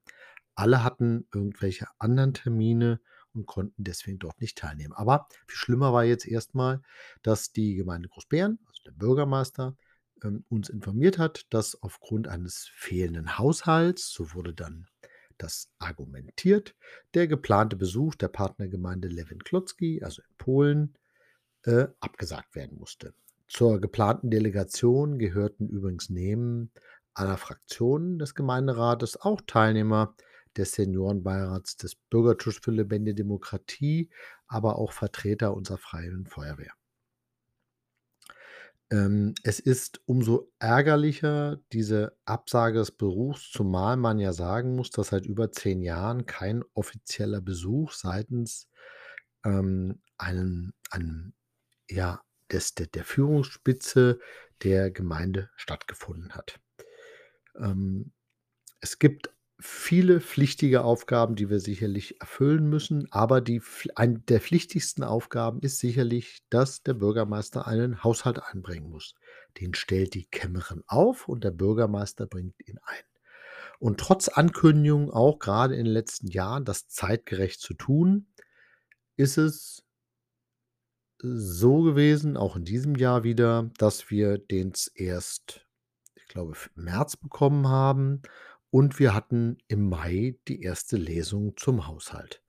[0.55, 3.01] Alle hatten irgendwelche anderen Termine
[3.33, 4.93] und konnten deswegen dort nicht teilnehmen.
[4.93, 6.81] Aber viel schlimmer war jetzt erstmal,
[7.23, 9.75] dass die Gemeinde Großbären, also der Bürgermeister,
[10.23, 14.87] ähm, uns informiert hat, dass aufgrund eines fehlenden Haushalts, so wurde dann
[15.37, 16.75] das argumentiert,
[17.13, 20.95] der geplante Besuch der Partnergemeinde Lewin Klotzki, also in Polen,
[21.63, 23.13] äh, abgesagt werden musste.
[23.47, 26.71] Zur geplanten Delegation gehörten übrigens neben
[27.13, 30.15] aller Fraktionen des Gemeinderates auch Teilnehmer
[30.57, 34.09] des Seniorenbeirats des Bürgertischs für lebendige Demokratie,
[34.47, 36.73] aber auch Vertreter unserer Freien Feuerwehr.
[38.89, 45.09] Ähm, es ist umso ärgerlicher, diese Absage des Besuchs, zumal man ja sagen muss, dass
[45.09, 48.69] seit über zehn Jahren kein offizieller Besuch seitens
[49.43, 51.35] ähm, einen, einen,
[51.89, 52.21] ja,
[52.51, 54.19] des, der, der Führungsspitze
[54.63, 56.59] der Gemeinde stattgefunden hat.
[57.57, 58.13] Ähm,
[58.79, 63.61] es gibt viele pflichtige Aufgaben, die wir sicherlich erfüllen müssen, aber die,
[63.95, 69.15] eine der pflichtigsten Aufgaben ist sicherlich, dass der Bürgermeister einen Haushalt einbringen muss.
[69.59, 73.03] Den stellt die Kämmerin auf und der Bürgermeister bringt ihn ein.
[73.79, 78.27] Und trotz Ankündigungen, auch gerade in den letzten Jahren, das zeitgerecht zu tun,
[79.15, 79.83] ist es
[81.19, 85.65] so gewesen, auch in diesem Jahr wieder, dass wir den erst,
[86.15, 88.21] ich glaube, März bekommen haben
[88.69, 92.43] und wir hatten im Mai die erste Lesung zum Haushalt.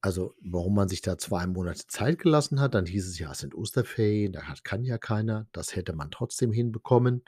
[0.00, 3.38] Also, warum man sich da zwei Monate Zeit gelassen hat, dann hieß es ja, es
[3.38, 5.48] sind Osterferien, da kann ja keiner.
[5.52, 7.24] Das hätte man trotzdem hinbekommen.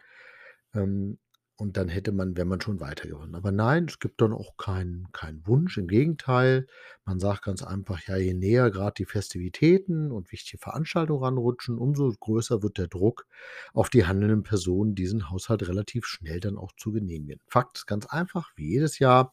[0.74, 1.18] Ähm,
[1.58, 3.34] und dann hätte man wäre man schon weitergekommen.
[3.34, 5.78] Aber nein, es gibt dann auch keinen keinen Wunsch.
[5.78, 6.66] Im Gegenteil,
[7.04, 12.12] man sagt ganz einfach, ja, je näher gerade die Festivitäten und wichtige Veranstaltungen ranrutschen, umso
[12.12, 13.26] größer wird der Druck
[13.72, 17.40] auf die handelnden Personen, diesen Haushalt relativ schnell dann auch zu genehmigen.
[17.46, 19.32] Fakt ist ganz einfach, wie jedes Jahr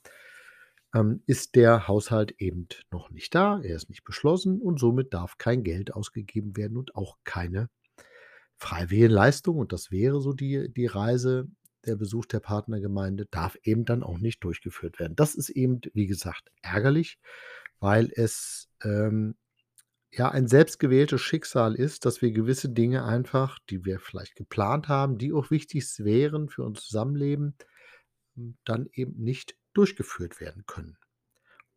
[0.94, 5.38] ähm, ist der Haushalt eben noch nicht da, er ist nicht beschlossen und somit darf
[5.38, 7.70] kein Geld ausgegeben werden und auch keine
[8.56, 9.58] freiwillige Leistung.
[9.58, 11.48] Und das wäre so die, die Reise
[11.86, 15.16] der Besuch der Partnergemeinde darf eben dann auch nicht durchgeführt werden.
[15.16, 17.20] Das ist eben, wie gesagt, ärgerlich,
[17.80, 19.36] weil es ähm,
[20.12, 25.18] ja ein selbstgewähltes Schicksal ist, dass wir gewisse Dinge einfach, die wir vielleicht geplant haben,
[25.18, 27.56] die auch wichtig wären für unser Zusammenleben,
[28.64, 30.98] dann eben nicht durchgeführt werden können.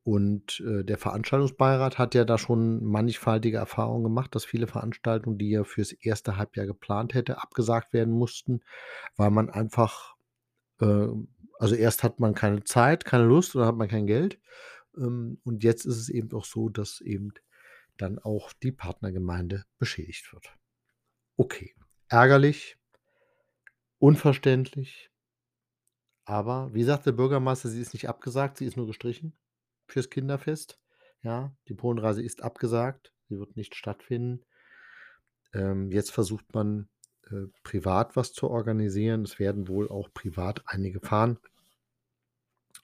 [0.06, 5.52] Und äh, der Veranstaltungsbeirat hat ja da schon mannigfaltige Erfahrungen gemacht, dass viele Veranstaltungen, die
[5.52, 8.60] er fürs erste Halbjahr geplant hätte, abgesagt werden mussten,
[9.16, 10.14] weil man einfach,
[10.80, 11.08] äh,
[11.58, 14.38] also erst hat man keine Zeit, keine Lust oder hat man kein Geld.
[14.96, 17.32] Ähm, und jetzt ist es eben auch so, dass eben
[17.96, 20.56] dann auch die Partnergemeinde beschädigt wird.
[21.36, 21.74] Okay,
[22.06, 22.78] ärgerlich,
[23.98, 25.10] unverständlich,
[26.24, 29.36] aber wie sagt der Bürgermeister, sie ist nicht abgesagt, sie ist nur gestrichen
[29.86, 30.78] fürs Kinderfest.
[31.22, 34.44] Ja, die Polenreise ist abgesagt, sie wird nicht stattfinden.
[35.52, 36.88] Ähm, jetzt versucht man
[37.30, 39.22] äh, privat was zu organisieren.
[39.22, 41.38] Es werden wohl auch privat einige fahren.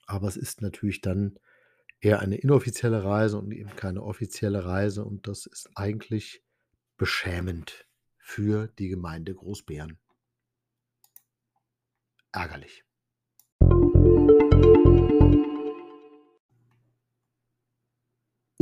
[0.05, 1.39] Aber es ist natürlich dann
[2.01, 5.05] eher eine inoffizielle Reise und eben keine offizielle Reise.
[5.05, 6.43] Und das ist eigentlich
[6.97, 7.87] beschämend
[8.17, 9.97] für die Gemeinde Großbären.
[12.31, 12.83] Ärgerlich.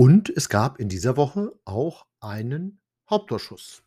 [0.02, 3.84] Und es gab in dieser Woche auch einen Hauptausschuss.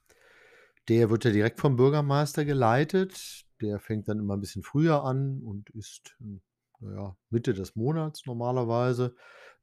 [0.86, 3.44] Der wird ja direkt vom Bürgermeister geleitet.
[3.60, 6.16] Der fängt dann immer ein bisschen früher an und ist
[6.78, 9.16] naja, Mitte des Monats normalerweise.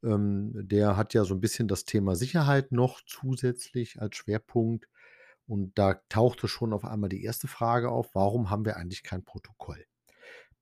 [0.04, 4.90] Ähm, der hat ja so ein bisschen das Thema Sicherheit noch zusätzlich als Schwerpunkt.
[5.48, 9.24] Und da tauchte schon auf einmal die erste Frage auf, warum haben wir eigentlich kein
[9.24, 9.86] Protokoll?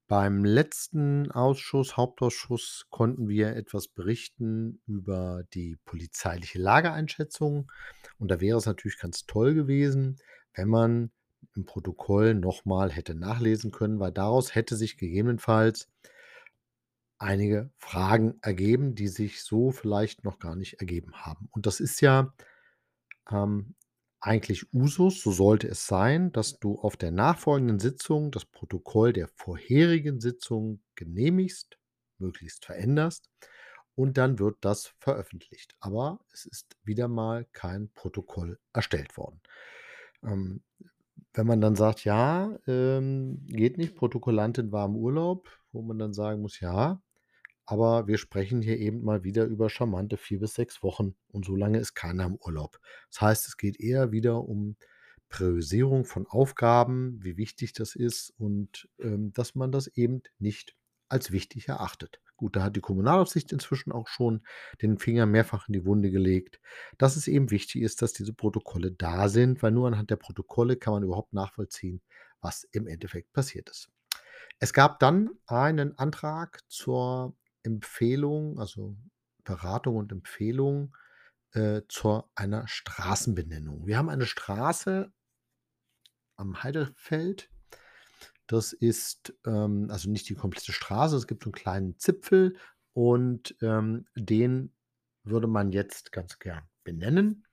[0.10, 7.72] Beim letzten Ausschuss, Hauptausschuss, konnten wir etwas berichten über die polizeiliche Lageeinschätzung.
[8.18, 10.18] Und da wäre es natürlich ganz toll gewesen,
[10.56, 11.12] wenn man
[11.56, 15.88] im Protokoll nochmal hätte nachlesen können, weil daraus hätte sich gegebenenfalls
[17.20, 21.50] einige Fragen ergeben, die sich so vielleicht noch gar nicht ergeben haben.
[21.52, 22.34] Und das ist ja
[23.30, 23.76] ähm,
[24.22, 29.30] eigentlich Usus, so sollte es sein, dass du auf der nachfolgenden Sitzung das Protokoll der
[29.36, 31.78] vorherigen Sitzung genehmigst,
[32.18, 33.30] möglichst veränderst
[33.96, 35.76] und dann wird das veröffentlicht.
[35.80, 39.42] Aber es ist wieder mal kein Protokoll erstellt worden.
[40.24, 40.64] Ähm,
[41.34, 46.14] wenn man dann sagt, ja, ähm, geht nicht, Protokollantin war im Urlaub, wo man dann
[46.14, 47.02] sagen muss, ja,
[47.70, 51.56] aber wir sprechen hier eben mal wieder über charmante vier bis sechs Wochen und so
[51.56, 52.80] lange ist keiner im Urlaub.
[53.12, 54.76] Das heißt, es geht eher wieder um
[55.30, 60.76] Priorisierung von Aufgaben, wie wichtig das ist und ähm, dass man das eben nicht
[61.10, 62.20] als wichtig erachtet.
[62.38, 64.42] Gut, da hat die Kommunalaufsicht inzwischen auch schon
[64.82, 66.60] den Finger mehrfach in die Wunde gelegt,
[66.98, 70.76] dass es eben wichtig ist, dass diese Protokolle da sind, weil nur anhand der Protokolle
[70.76, 72.02] kann man überhaupt nachvollziehen,
[72.42, 73.92] was im Endeffekt passiert ist.
[74.58, 77.36] Es gab dann einen Antrag zur
[77.76, 78.98] Empfehlung, also
[79.44, 80.96] Beratung und Empfehlung
[81.54, 83.88] äh, zu einer Straßenbenennung.
[83.88, 85.12] Wir haben eine Straße
[86.36, 87.50] am Heidefeld.
[88.48, 92.58] Das ist ähm, also nicht die komplette Straße, es gibt so einen kleinen Zipfel
[92.94, 94.74] und ähm, den
[95.24, 97.46] würde man jetzt ganz gern benennen.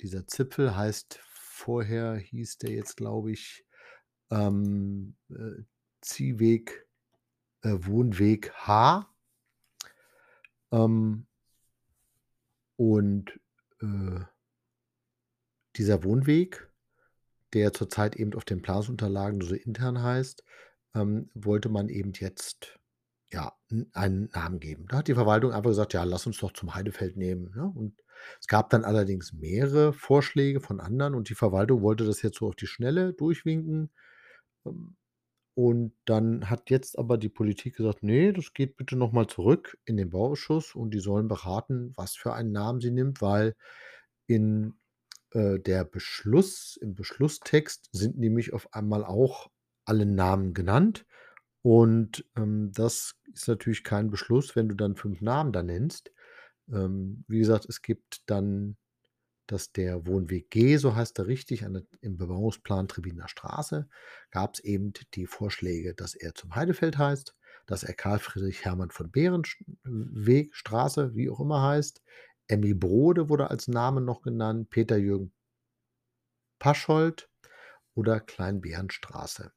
[0.00, 3.64] Dieser Zipfel heißt vorher hieß der jetzt, glaube ich,
[4.30, 5.62] ähm, äh,
[6.00, 6.88] Ziehweg,
[7.62, 9.12] äh, Wohnweg H.
[10.72, 11.26] Ähm,
[12.76, 13.38] und,
[13.82, 14.24] äh
[15.76, 16.70] dieser Wohnweg,
[17.54, 20.44] der zurzeit eben auf den Planungsunterlagen so intern heißt,
[20.94, 22.78] ähm, wollte man eben jetzt,
[23.30, 23.54] ja,
[23.94, 24.86] einen Namen geben.
[24.88, 27.66] Da hat die Verwaltung einfach gesagt: „Ja, lass uns doch zum Heidefeld nehmen“, ne?
[27.74, 28.02] Und
[28.40, 32.48] es gab dann allerdings mehrere Vorschläge von anderen und die Verwaltung wollte das jetzt so
[32.48, 33.90] auf die Schnelle durchwinken.
[34.66, 34.96] Ähm,
[35.58, 39.78] und dann hat jetzt aber die Politik gesagt: „Ne, das geht bitte noch mal zurück
[39.86, 43.54] in den Bauausschuss und die sollen beraten, was für einen Namen sie nimmt“, weil
[44.26, 44.74] in,
[45.32, 49.48] äh, der Beschluss im Beschlusstext sind nämlich auf einmal auch
[49.84, 51.06] alle Namen genannt.
[51.62, 56.12] Und, ähm, das ist natürlich kein Beschluss, wenn du dann 5 Namen da nennst.
[56.72, 58.76] Ähm, wie gesagt, es gibt dann
[59.48, 63.88] dass der Wohnweg G, so heißt er richtig, an im Bebauungsplan Tribiner Straße,
[64.30, 67.34] gab's eben die Vorschläge, dass er zum Heidefeld heißt,
[67.66, 69.42] dass er Karl Friedrich Hermann von Behren
[69.84, 72.02] Weg, Straße, wie auch immer heißt.
[72.46, 75.32] Emmy Brohde wurde als Name noch genannt, Peter Jürgen
[76.58, 77.28] Paschold
[77.94, 79.52] oder Klein-Berenstraße.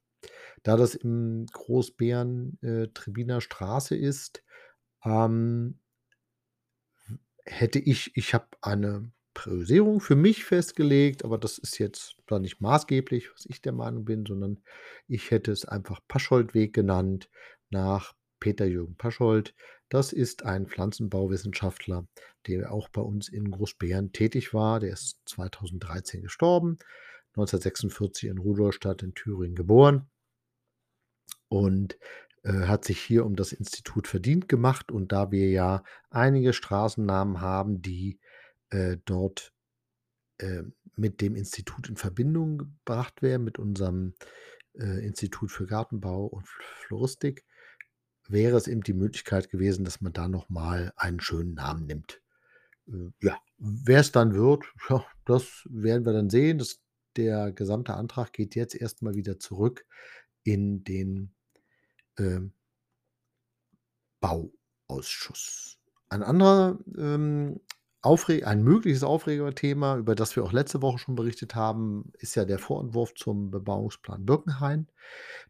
[0.64, 4.44] Da das im Großbeeren, äh, Tribiner Straße ist,
[5.04, 5.80] ähm
[7.46, 12.62] hätte ich ich habe eine Priorisierung für mich festgelegt, aber das ist jetzt da nicht
[12.62, 14.62] maßgeblich, was ich der Meinung bin, sondern
[15.08, 17.30] ich hätte es einfach Paschold-Weg genannt
[17.70, 19.56] nach Peter Jürgen Paschold.
[19.90, 22.08] Das ist ein Pflanzenbauwissenschaftler,
[22.48, 24.80] der auch bei uns in Großbeeren tätig war.
[24.80, 26.78] Der ist 2013 gestorben,
[27.36, 30.10] 1946 in Rudolstadt in Thüringen geboren
[31.50, 31.98] und,
[32.44, 34.92] äh, hat sich hier um das Institut verdient gemacht.
[34.92, 38.21] Und da wir ja einige Straßennamen haben, die,
[38.72, 39.54] äh, dort,
[40.40, 40.64] äh,
[40.96, 44.16] mit dem Institut in Verbindung gebracht werden, mit unserem,
[44.74, 47.46] äh, Institut für Gartenbau und Floristik,
[48.28, 52.22] wäre es eben die Möglichkeit gewesen, dass man da noch mal einen schönen Namen nimmt.
[52.88, 56.58] Äh, ja, wer's dann wird, ja, das werden wir dann sehen.
[56.58, 56.82] Das
[57.18, 59.86] der gesamte Antrag geht jetzt erst mal wieder zurück
[60.44, 61.34] in den,
[62.18, 62.54] ähm
[64.22, 65.78] Bauausschuss.
[66.08, 67.60] Ein anderer, ähm,
[68.04, 72.46] Aufre ein mögliches Aufregerthema, über das wir auch letzte Woche schon berichtet haben, ist ja
[72.46, 74.88] der Vorentwurf zum Bebauungsplan Birkenhain,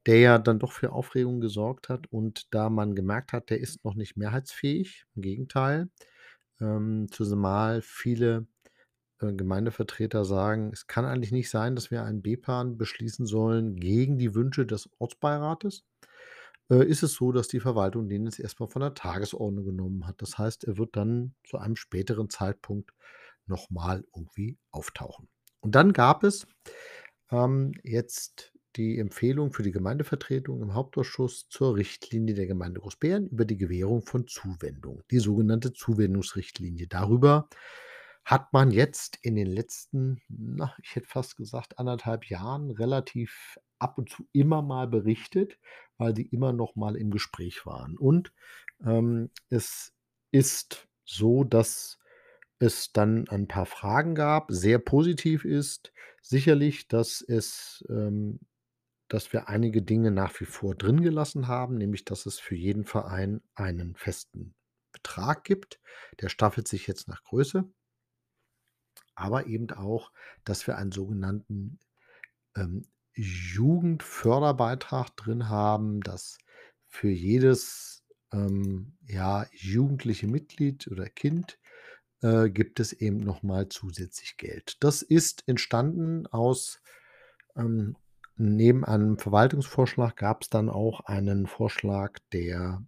[0.06, 3.86] der ja dann doch für Aufregung gesorgt hat und da man gemerkt hat, der ist
[3.86, 5.90] noch nicht mehrheitsfähig, im Gegenteil.
[6.62, 8.48] Ähm, zumal viele,
[9.22, 14.18] äh, Gemeindevertreter sagen: „Es kann eigentlich nicht sein, dass wir einen B-Plan beschließen sollen gegen
[14.20, 15.84] die Wünsche des Ortsbeirates.“
[16.72, 20.08] Äh, ist es so, dass die Verwaltung den jetzt erst mal von der Tagesordnung genommen
[20.08, 20.22] hat.
[20.22, 22.92] Das heißt, er wird dann zu einem späteren Zeitpunkt
[23.46, 25.28] noch mal irgendwie auftauchen.
[25.60, 26.48] Und dann gab es,
[27.30, 33.44] ähm, jetzt die Empfehlung für die Gemeindevertretung im Hauptausschuss zur Richtlinie der Gemeinde Großbeeren über
[33.44, 36.88] die Gewährung von Zuwendung, die sogenannte Zuwendungsrichtlinie.
[36.88, 37.50] Darüber
[38.24, 43.98] hat man jetzt in den letzten, na, ich hätte fast gesagt, 1,5 Jahren relativ ab
[43.98, 45.58] und zu immer mal berichtet,
[45.98, 47.98] weil die immer noch mal im Gespräch waren.
[47.98, 48.34] Und,
[48.86, 49.94] ähm, es
[50.32, 52.00] ist so, dass
[52.60, 54.52] es dann ein paar Fragen gab.
[54.52, 55.92] Sehr positiv ist
[56.22, 58.40] sicherlich, dass es ähm,
[59.12, 62.86] dass wir einige Dinge nach wie vor drin gelassen haben, nämlich dass es für jeden
[62.86, 64.56] Verein einen festen
[64.94, 65.82] Betrag gibt.
[66.22, 67.70] Der staffelt sich jetzt nach Größe.
[69.14, 70.14] Aber eben auch,
[70.46, 71.80] dass wir einen sogenannten,
[72.56, 72.88] ähm,
[73.22, 76.38] Jugendförderbeitrag drin haben, dass
[76.88, 81.60] für jedes, ähm, ja, jugendliche Mitglied oder Kind,
[82.22, 84.78] äh, gibt es eben noch mal zusätzlich Geld.
[84.82, 86.82] Das ist entstanden aus,
[87.56, 87.96] ähm
[88.38, 92.84] neben einem Verwaltungsvorschlag gab's dann auch einen Vorschlag der,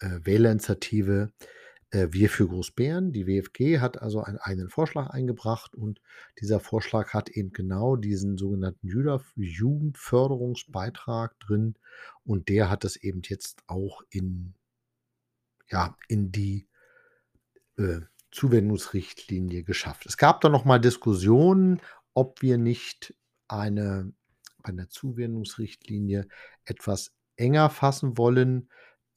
[0.00, 1.44] äh, Wählerinitiative, äh,
[1.92, 3.10] Wir für Großbeeren.
[3.12, 6.00] Die WFG hat also einen eigenen Vorschlag eingebracht und
[6.40, 11.74] dieser Vorschlag hat eben genau diesen sogenannten Jugendförderungsbeitrag drin
[12.24, 14.54] und der hat es eben jetzt auch in
[15.68, 16.68] ja, in die,
[17.76, 20.06] äh, Zuwendungsrichtlinie geschafft.
[20.06, 21.80] Es gab da noch mal Diskussionen,
[22.14, 23.14] ob wir nicht
[23.48, 24.12] eine
[24.62, 26.28] bei Zuwendungsrichtlinie
[26.64, 28.68] etwas enger fassen wollen,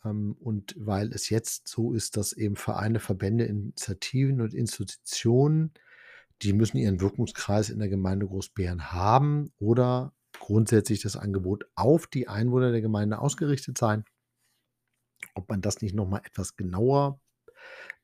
[0.04, 5.74] und weil es jetzt so ist, dass eben Vereine, Verbände, Initiativen und Institutionen,
[6.42, 12.28] die müssen ihren Wirkungskreis in der Gemeinde Großbären haben oder grundsätzlich das Angebot auf die
[12.28, 14.04] Einwohner der Gemeinde ausgerichtet sein.
[15.36, 17.22] Ob man das nicht noch mal etwas genauer,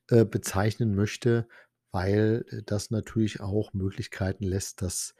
[0.08, 1.46] äh, bezeichnen möchte,
[1.92, 5.14] weil, äh, das natürlich auch Möglichkeiten lässt, dass,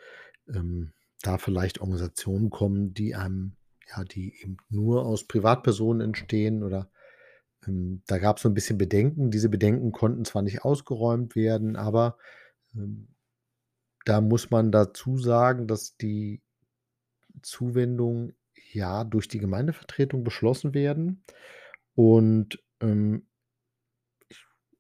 [0.49, 3.57] ähm, da vielleicht Organisationen kommen, die einem
[3.97, 6.91] ja, die eben nur aus Privatpersonen entstehen oder,
[7.69, 9.31] ähm, da gab's so 'n bisschen Bedenken.
[9.33, 12.19] Diese Bedenken konnten zwar nicht ausgeräumt werden, aber,
[12.77, 13.09] ähm,
[14.07, 16.41] da muss man dazu sagen, dass die
[17.43, 18.35] Zuwendungen,
[18.73, 21.25] ja, durch die Gemeindevertretung beschlossen werden
[21.95, 23.27] und, ähm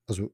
[0.09, 0.33] also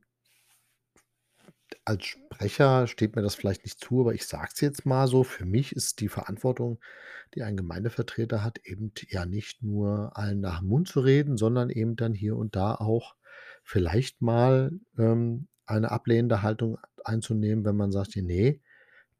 [1.86, 5.24] als Sprecher steht mir das vielleicht nicht zu, aber ich sage es jetzt mal so:
[5.24, 6.80] Für mich ist die Verantwortung,
[7.34, 11.70] die ein Gemeindevertreter hat, eben ja nicht nur allen nach 'm Mund zu reden, sondern
[11.70, 13.16] eben dann hier und da auch
[13.64, 18.60] vielleicht mal, ähm, eine ablehnende Haltung einzunehmen, wenn man sagt: „Ja, ne,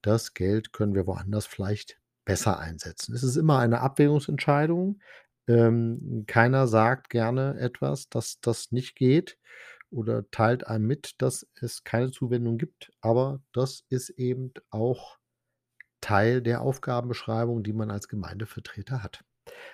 [0.03, 5.01] das Geld können wir woanders vielleicht besser einsetzen.“ Es ist immer eine Abwägungsentscheidung.
[5.49, 9.39] Ähm, keiner sagt gerne etwas, dass das nicht geht
[9.97, 15.19] oder teilt einem mit, dass es keine Zuwendung gibt, aber das ist eben auch
[16.03, 19.25] Teil der Aufgabenbeschreibung, die man als Gemeindevertreter hat.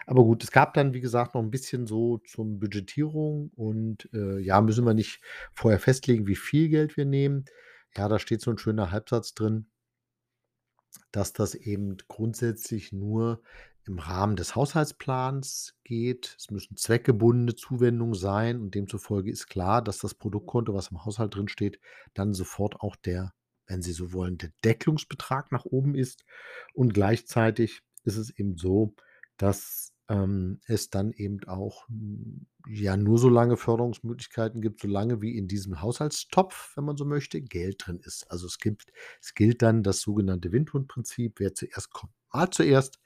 [0.06, 4.40] Aber gut, es gab dann, wie gesagt, noch 'n bisschen so zum Budgetierung und, äh,
[4.40, 5.22] ja, müssen wir nicht
[5.54, 7.46] vorher festlegen, wie viel Geld wir nehmen.
[7.96, 9.68] Ja, da steht so 'n schöner Halbsatz drin
[11.10, 13.42] dass das eben grundsätzlich nur
[13.84, 16.36] im Rahmen des Haushaltsplans geht.
[16.38, 21.34] Es müssen zweckgebundene Zuwendungen sein und demzufolge ist klar, dass das Produktkonto, was im Haushalt
[21.34, 21.80] drinsteht,
[22.14, 23.32] dann sofort auch der
[23.66, 26.24] wenn Sie so wollen, der Deckungsbetrag nach oben ist.
[26.74, 28.94] Und gleichzeitig ist es eben so,
[29.36, 35.38] dass, ähm, es dann eben auch, hm, ja, nur so lange Förderungsmöglichkeiten gibt, solange wie
[35.38, 38.30] in diesem Haushaltstopf, wenn man so möchte, Geld drin ist.
[38.30, 38.92] Also, es gibt
[39.22, 43.00] es gilt dann das sogenannte Windhundprinzip: Wer zuerst kommt, mahlt zuerst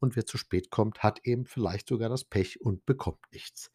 [0.00, 3.72] und wer zu spät kommt, hat eben vielleicht sogar das Pech und bekommt nichts.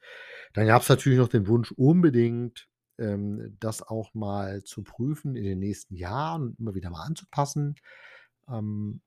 [0.54, 5.60] Dann gab's natürlich noch den Wunsch, unbedingt, ähm, das auch mal zu prüfen in den
[5.60, 7.76] nächsten Jahren und immer wieder mal anzupassen.
[8.50, 9.02] Ähm,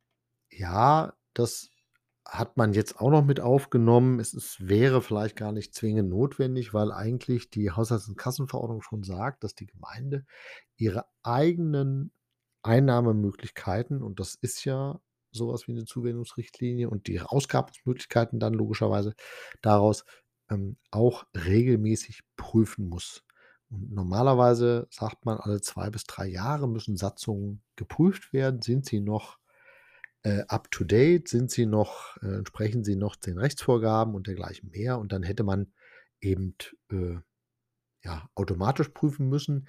[0.51, 1.71] ja, das
[2.27, 4.21] hat man jetzt auch noch mit aufgenommen.
[4.21, 9.03] Es ist wäre vielleicht gar nicht zwingend notwendig, weil eigentlich die Haushalts und Kassenverordnung schon
[9.05, 10.25] sagt, dass die Gemeinde
[10.77, 12.13] ihre eigenen
[12.63, 15.01] Einnahmemöglichkeiten und das ist ja
[15.33, 19.15] so was wie 'ne Zuwendungsrichtlinie und die Ausgabenmöglichkeiten dann logischerweise
[19.63, 20.05] daraus,
[20.51, 23.25] ähm, auch regelmäßig prüfen muss.
[23.71, 28.63] Und normalerweise sagt man, alle 2 bis 3 Jahre müssen Satzungen geprüft werden.
[28.63, 29.39] Sind sie noch,
[30.25, 31.29] äh, up to date?
[31.29, 34.99] Sind sie noch äh, entsprechen sie noch den Rechtsvorgaben und dergleichen mehr?
[34.99, 35.73] Und dann hätte man
[36.21, 36.57] eben,
[36.93, 37.17] äh,
[38.05, 39.69] ja, automatisch prüfen müssen.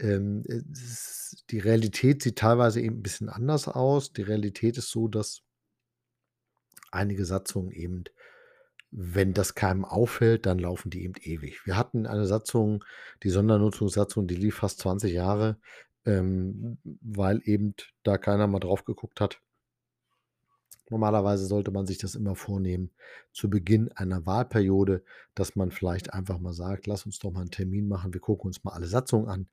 [0.00, 4.12] Ähm, äh, s die Realität sieht teilweise eben 'n bisschen anders aus.
[4.12, 5.42] Die Realität ist so, dass
[6.90, 8.04] einige Satzungen eben
[8.90, 11.66] wenn das keinem auffällt, dann laufen die eben ewig.
[11.66, 12.84] Wir hatten eine Satzung,
[13.22, 15.58] die Sondernutzungssatzung, die lief fast 20 Jahre,
[16.06, 19.42] ähm, weil eben da keiner mal drauf geguckt hat.
[20.90, 22.90] Normalerweise sollte man sich das immer vornehmen
[23.32, 25.02] zu Beginn einer Wahlperiode,
[25.34, 28.14] dass man vielleicht einfach mal sagt: „Lass uns doch mal 'n Termin machen.
[28.14, 29.48] Wir gucken uns mal alle Satzungen an.“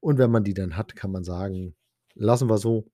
[0.00, 1.74] Und wenn man die dann hat, kann man sagen:
[2.14, 2.90] „Lassen wir so.“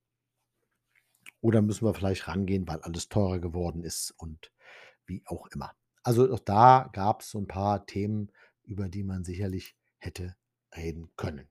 [1.44, 4.51] Oder müssen wir vielleicht rangehen, weil alles teurer geworden ist und
[5.07, 5.72] wie auch immer.
[6.03, 8.32] Also, auch da gab's so 'n paar Themen,
[8.64, 10.36] über die man sicherlich hätte
[10.76, 11.49] reden können.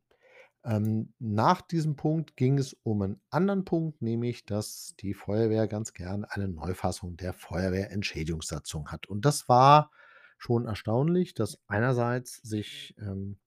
[0.66, 5.94] Ähm, nach diesem Punkt ging es um 'n anderen Punkt, nämlich, dass die Feuerwehr ganz
[5.94, 9.06] gern eine Neufassung der Feuerwehrentschädigungssatzung hat.
[9.08, 9.92] Und das war
[10.38, 13.38] schon erstaunlich, dass einerseits sich, ähm,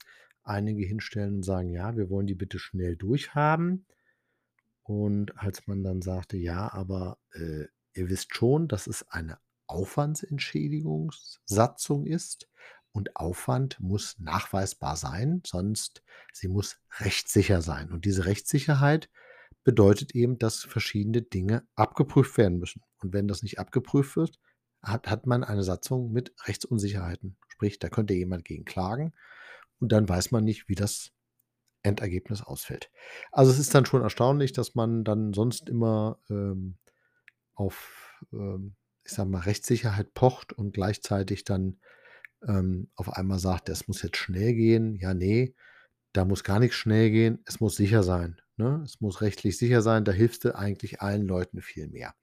[0.44, 3.84] einige hinstellen und sagen: „Ja, wir wollen die bitte schnell durchhaben.“
[4.82, 7.64] Und als man dann sagte: „Ja, aber, äh,
[7.94, 12.48] ihr wisst schon, dass es eine Aufwandsentschädigungssatzung ist
[12.92, 17.92] und Aufwand muss nachweisbar sein, sonst sie muss rechtssicher sein.
[17.92, 19.08] Und diese Rechtssicherheit
[19.64, 22.82] bedeutet eben, dass verschiedene Dinge abgeprüft werden müssen.
[23.02, 24.38] Und wenn das nicht abgeprüft wird,
[24.82, 27.36] hat hat man eine Satzung mit Rechtsunsicherheiten.
[27.48, 29.12] Sprich, da könnte jemand gegen klagen
[29.80, 31.12] und dann weiß man nicht, wie das
[31.82, 32.90] Endergebnis ausfällt.
[33.32, 36.76] Also, es ist dann schon erstaunlich, dass man dann sonst immer, ähm,
[37.54, 38.74] auf, ähm,
[39.04, 41.80] ich sage mal, Rechtssicherheit pocht und gleichzeitig dann
[42.46, 44.96] ähm, auf einmal sagt, es muss jetzt schnell gehen.
[44.96, 45.54] Ja, nee,
[46.12, 47.40] da muss gar nichts schnell gehen.
[47.46, 48.40] Es muss sicher sein.
[48.56, 48.82] Ne?
[48.84, 50.04] Es muss rechtlich sicher sein.
[50.04, 52.14] Da hilfst du eigentlich allen Leuten viel mehr.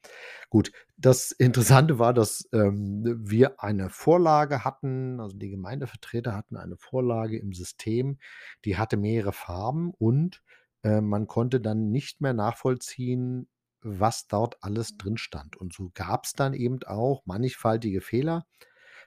[0.50, 6.76] Gut, das Interessante war, dass ähm, wir eine Vorlage hatten, also die Gemeindevertreter hatten eine
[6.78, 8.18] Vorlage im System,
[8.66, 10.42] die hatte mehrere Farben und
[10.84, 13.48] äh, man konnte dann nicht mehr nachvollziehen,
[13.82, 15.56] was dort alles drin stand.
[15.56, 18.46] Und so gab es dann eben auch mannigfaltige Fehler,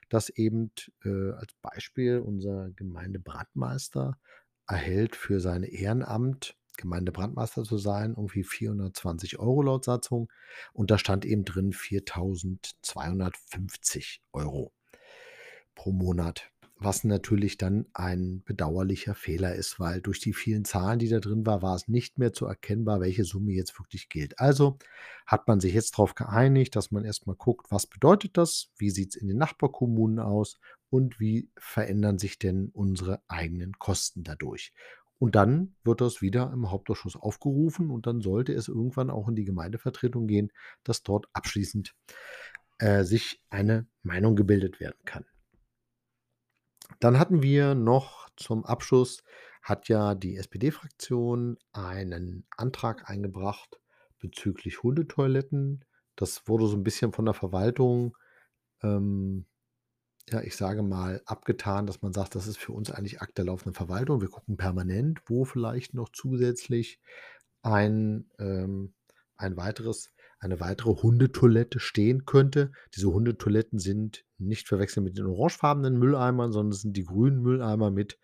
[0.09, 0.71] dass eben
[1.05, 4.17] äh, als Beispiel unser Gemeindebrandmeister
[4.67, 10.29] erhält für sein Ehrenamt, Gemeindebrandmeister zu sein, irgendwie 420 Euro laut Satzung.
[10.73, 14.73] Und da stand eben drin 4250 Euro
[15.75, 21.09] pro Monat was natürlich dann ein bedauerlicher Fehler ist, weil durch die vielen Zahlen, die
[21.09, 24.39] da drin war, war es nicht mehr zu erkennbar, welche Summe jetzt wirklich gilt.
[24.39, 24.77] Also
[25.25, 29.09] hat man sich jetzt darauf geeinigt, dass man erstmal guckt, was bedeutet das, wie sieht
[29.09, 30.57] es in den Nachbarkommunen aus
[30.89, 34.73] und wie verändern sich denn unsere eigenen Kosten dadurch.
[35.17, 39.35] Und dann wird das wieder im Hauptausschuss aufgerufen und dann sollte es irgendwann auch in
[39.35, 40.49] die Gemeindevertretung gehen,
[40.85, 41.93] dass dort abschließend
[42.77, 45.25] äh, sich eine Meinung gebildet werden kann.
[46.99, 49.23] Dann hatten wir noch zum Abschluss
[49.61, 53.79] hat ja die SPD-Fraktion einen Antrag eingebracht
[54.19, 55.85] bezüglich Hundetoiletten.
[56.15, 58.17] Das wurde so ein bisschen von der Verwaltung,
[58.81, 59.45] ähm,
[60.29, 63.45] ja, ich sage mal, abgetan, dass man sagt, das ist für uns eigentlich Akt der
[63.45, 64.21] laufenden Verwaltung.
[64.21, 66.99] Wir gucken permanent, wo vielleicht noch zusätzlich
[67.63, 68.93] ein, ähm,
[69.37, 72.71] ein weiteres eine weitere Hundetoilette stehen könnte.
[72.95, 77.91] Diese Hundetoiletten sind nicht verwechseln mit den orangefarbenen Mülleimern, sondern es sind die grünen Mülleimer
[77.91, 78.17] mit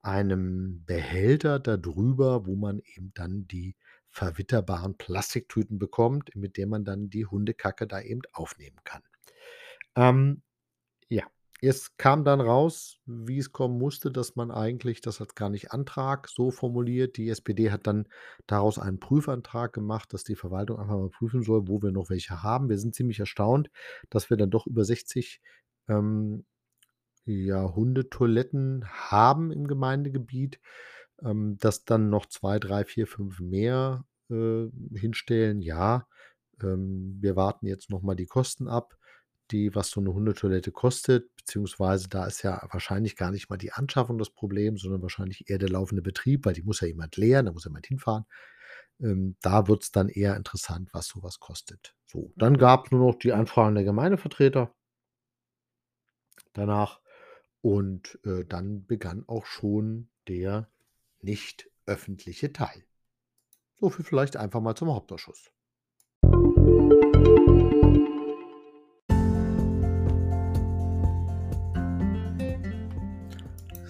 [0.00, 3.76] einem Behälter darüber, wo man eben dann die
[4.10, 9.02] verwitterbaren Plastiktüten bekommt, mit der man dann die Hundekacke da eben aufnehmen kann.
[9.96, 10.42] Ähm,
[11.08, 11.24] ja,
[11.60, 15.72] es kam dann raus, wie es kommen musste, dass man eigentlich das als gar nicht
[15.72, 17.16] Antrag so formuliert.
[17.16, 18.06] Die SPD hat dann
[18.46, 22.42] daraus einen Prüfantrag gemacht, dass die Verwaltung einfach mal prüfen soll, wo wir noch welche
[22.42, 22.68] haben.
[22.68, 23.70] Wir sind ziemlich erstaunt,
[24.08, 25.40] dass wir dann doch über 60
[25.88, 26.44] ähm,
[27.24, 30.60] ja, Hundetoiletten haben im Gemeindegebiet,
[31.22, 35.60] ähm, dass dann noch zwei, drei, vier, fünf mehr äh, hinstellen.
[35.60, 36.06] Ja,
[36.62, 38.97] ähm, wir warten jetzt nochmal die Kosten ab
[39.50, 43.72] die was so eine Hundetoilette kostet, beziehungsweise da ist ja wahrscheinlich gar nicht mal die
[43.72, 47.46] Anschaffung das Problem, sondern wahrscheinlich eher der laufende Betrieb, weil die muss ja jemand leeren,
[47.46, 48.24] da muss jemand hinfahren.
[49.00, 51.94] Ähm, da wird es dann eher interessant, was sowas kostet.
[52.06, 54.74] So, dann gab es nur noch die Anfragen der Gemeindevertreter
[56.52, 57.00] danach
[57.60, 60.68] und äh, dann begann auch schon der
[61.20, 62.84] nicht öffentliche Teil.
[63.80, 65.50] So viel vielleicht einfach mal zum Hauptausschuss.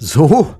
[0.09, 0.57] So,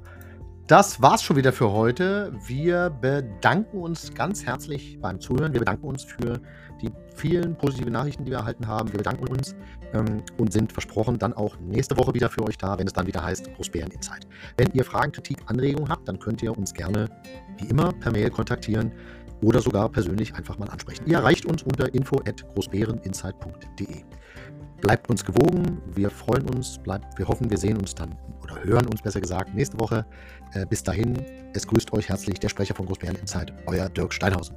[0.67, 2.35] das war's schon wieder für heute.
[2.47, 5.55] Wir bedanken uns ganz herzlich beim Zuhören.
[5.55, 6.39] Wir bedanken uns für
[6.83, 8.93] die vielen positiven Nachrichten, die wir erhalten haben.
[8.93, 9.57] Wir bedanken uns
[9.95, 13.07] ähm, und sind versprochen dann auch nächste Woche wieder für euch da, wenn es dann
[13.07, 14.27] wieder heißt Großbären Insight.
[14.59, 17.09] Wenn ihr Fragen, Kritik, Anregungen habt, dann könnt ihr uns gerne
[17.57, 18.93] wie immer per Mail kontaktieren
[19.43, 21.07] oder sogar persönlich einfach mal ansprechen.
[21.07, 24.05] Ihr erreicht uns unter info@großbäreninsight.de.
[24.81, 28.87] Bleibt uns gewogen, wir freuen uns, bleibt, wir hoffen, wir sehen uns dann oder hören
[28.87, 30.07] uns besser gesagt nächste Woche.
[30.55, 31.19] Äh, bis dahin,
[31.53, 34.57] es grüßt euch herzlich der Sprecher von Großbären Insight, euer Dirk Steinhausen.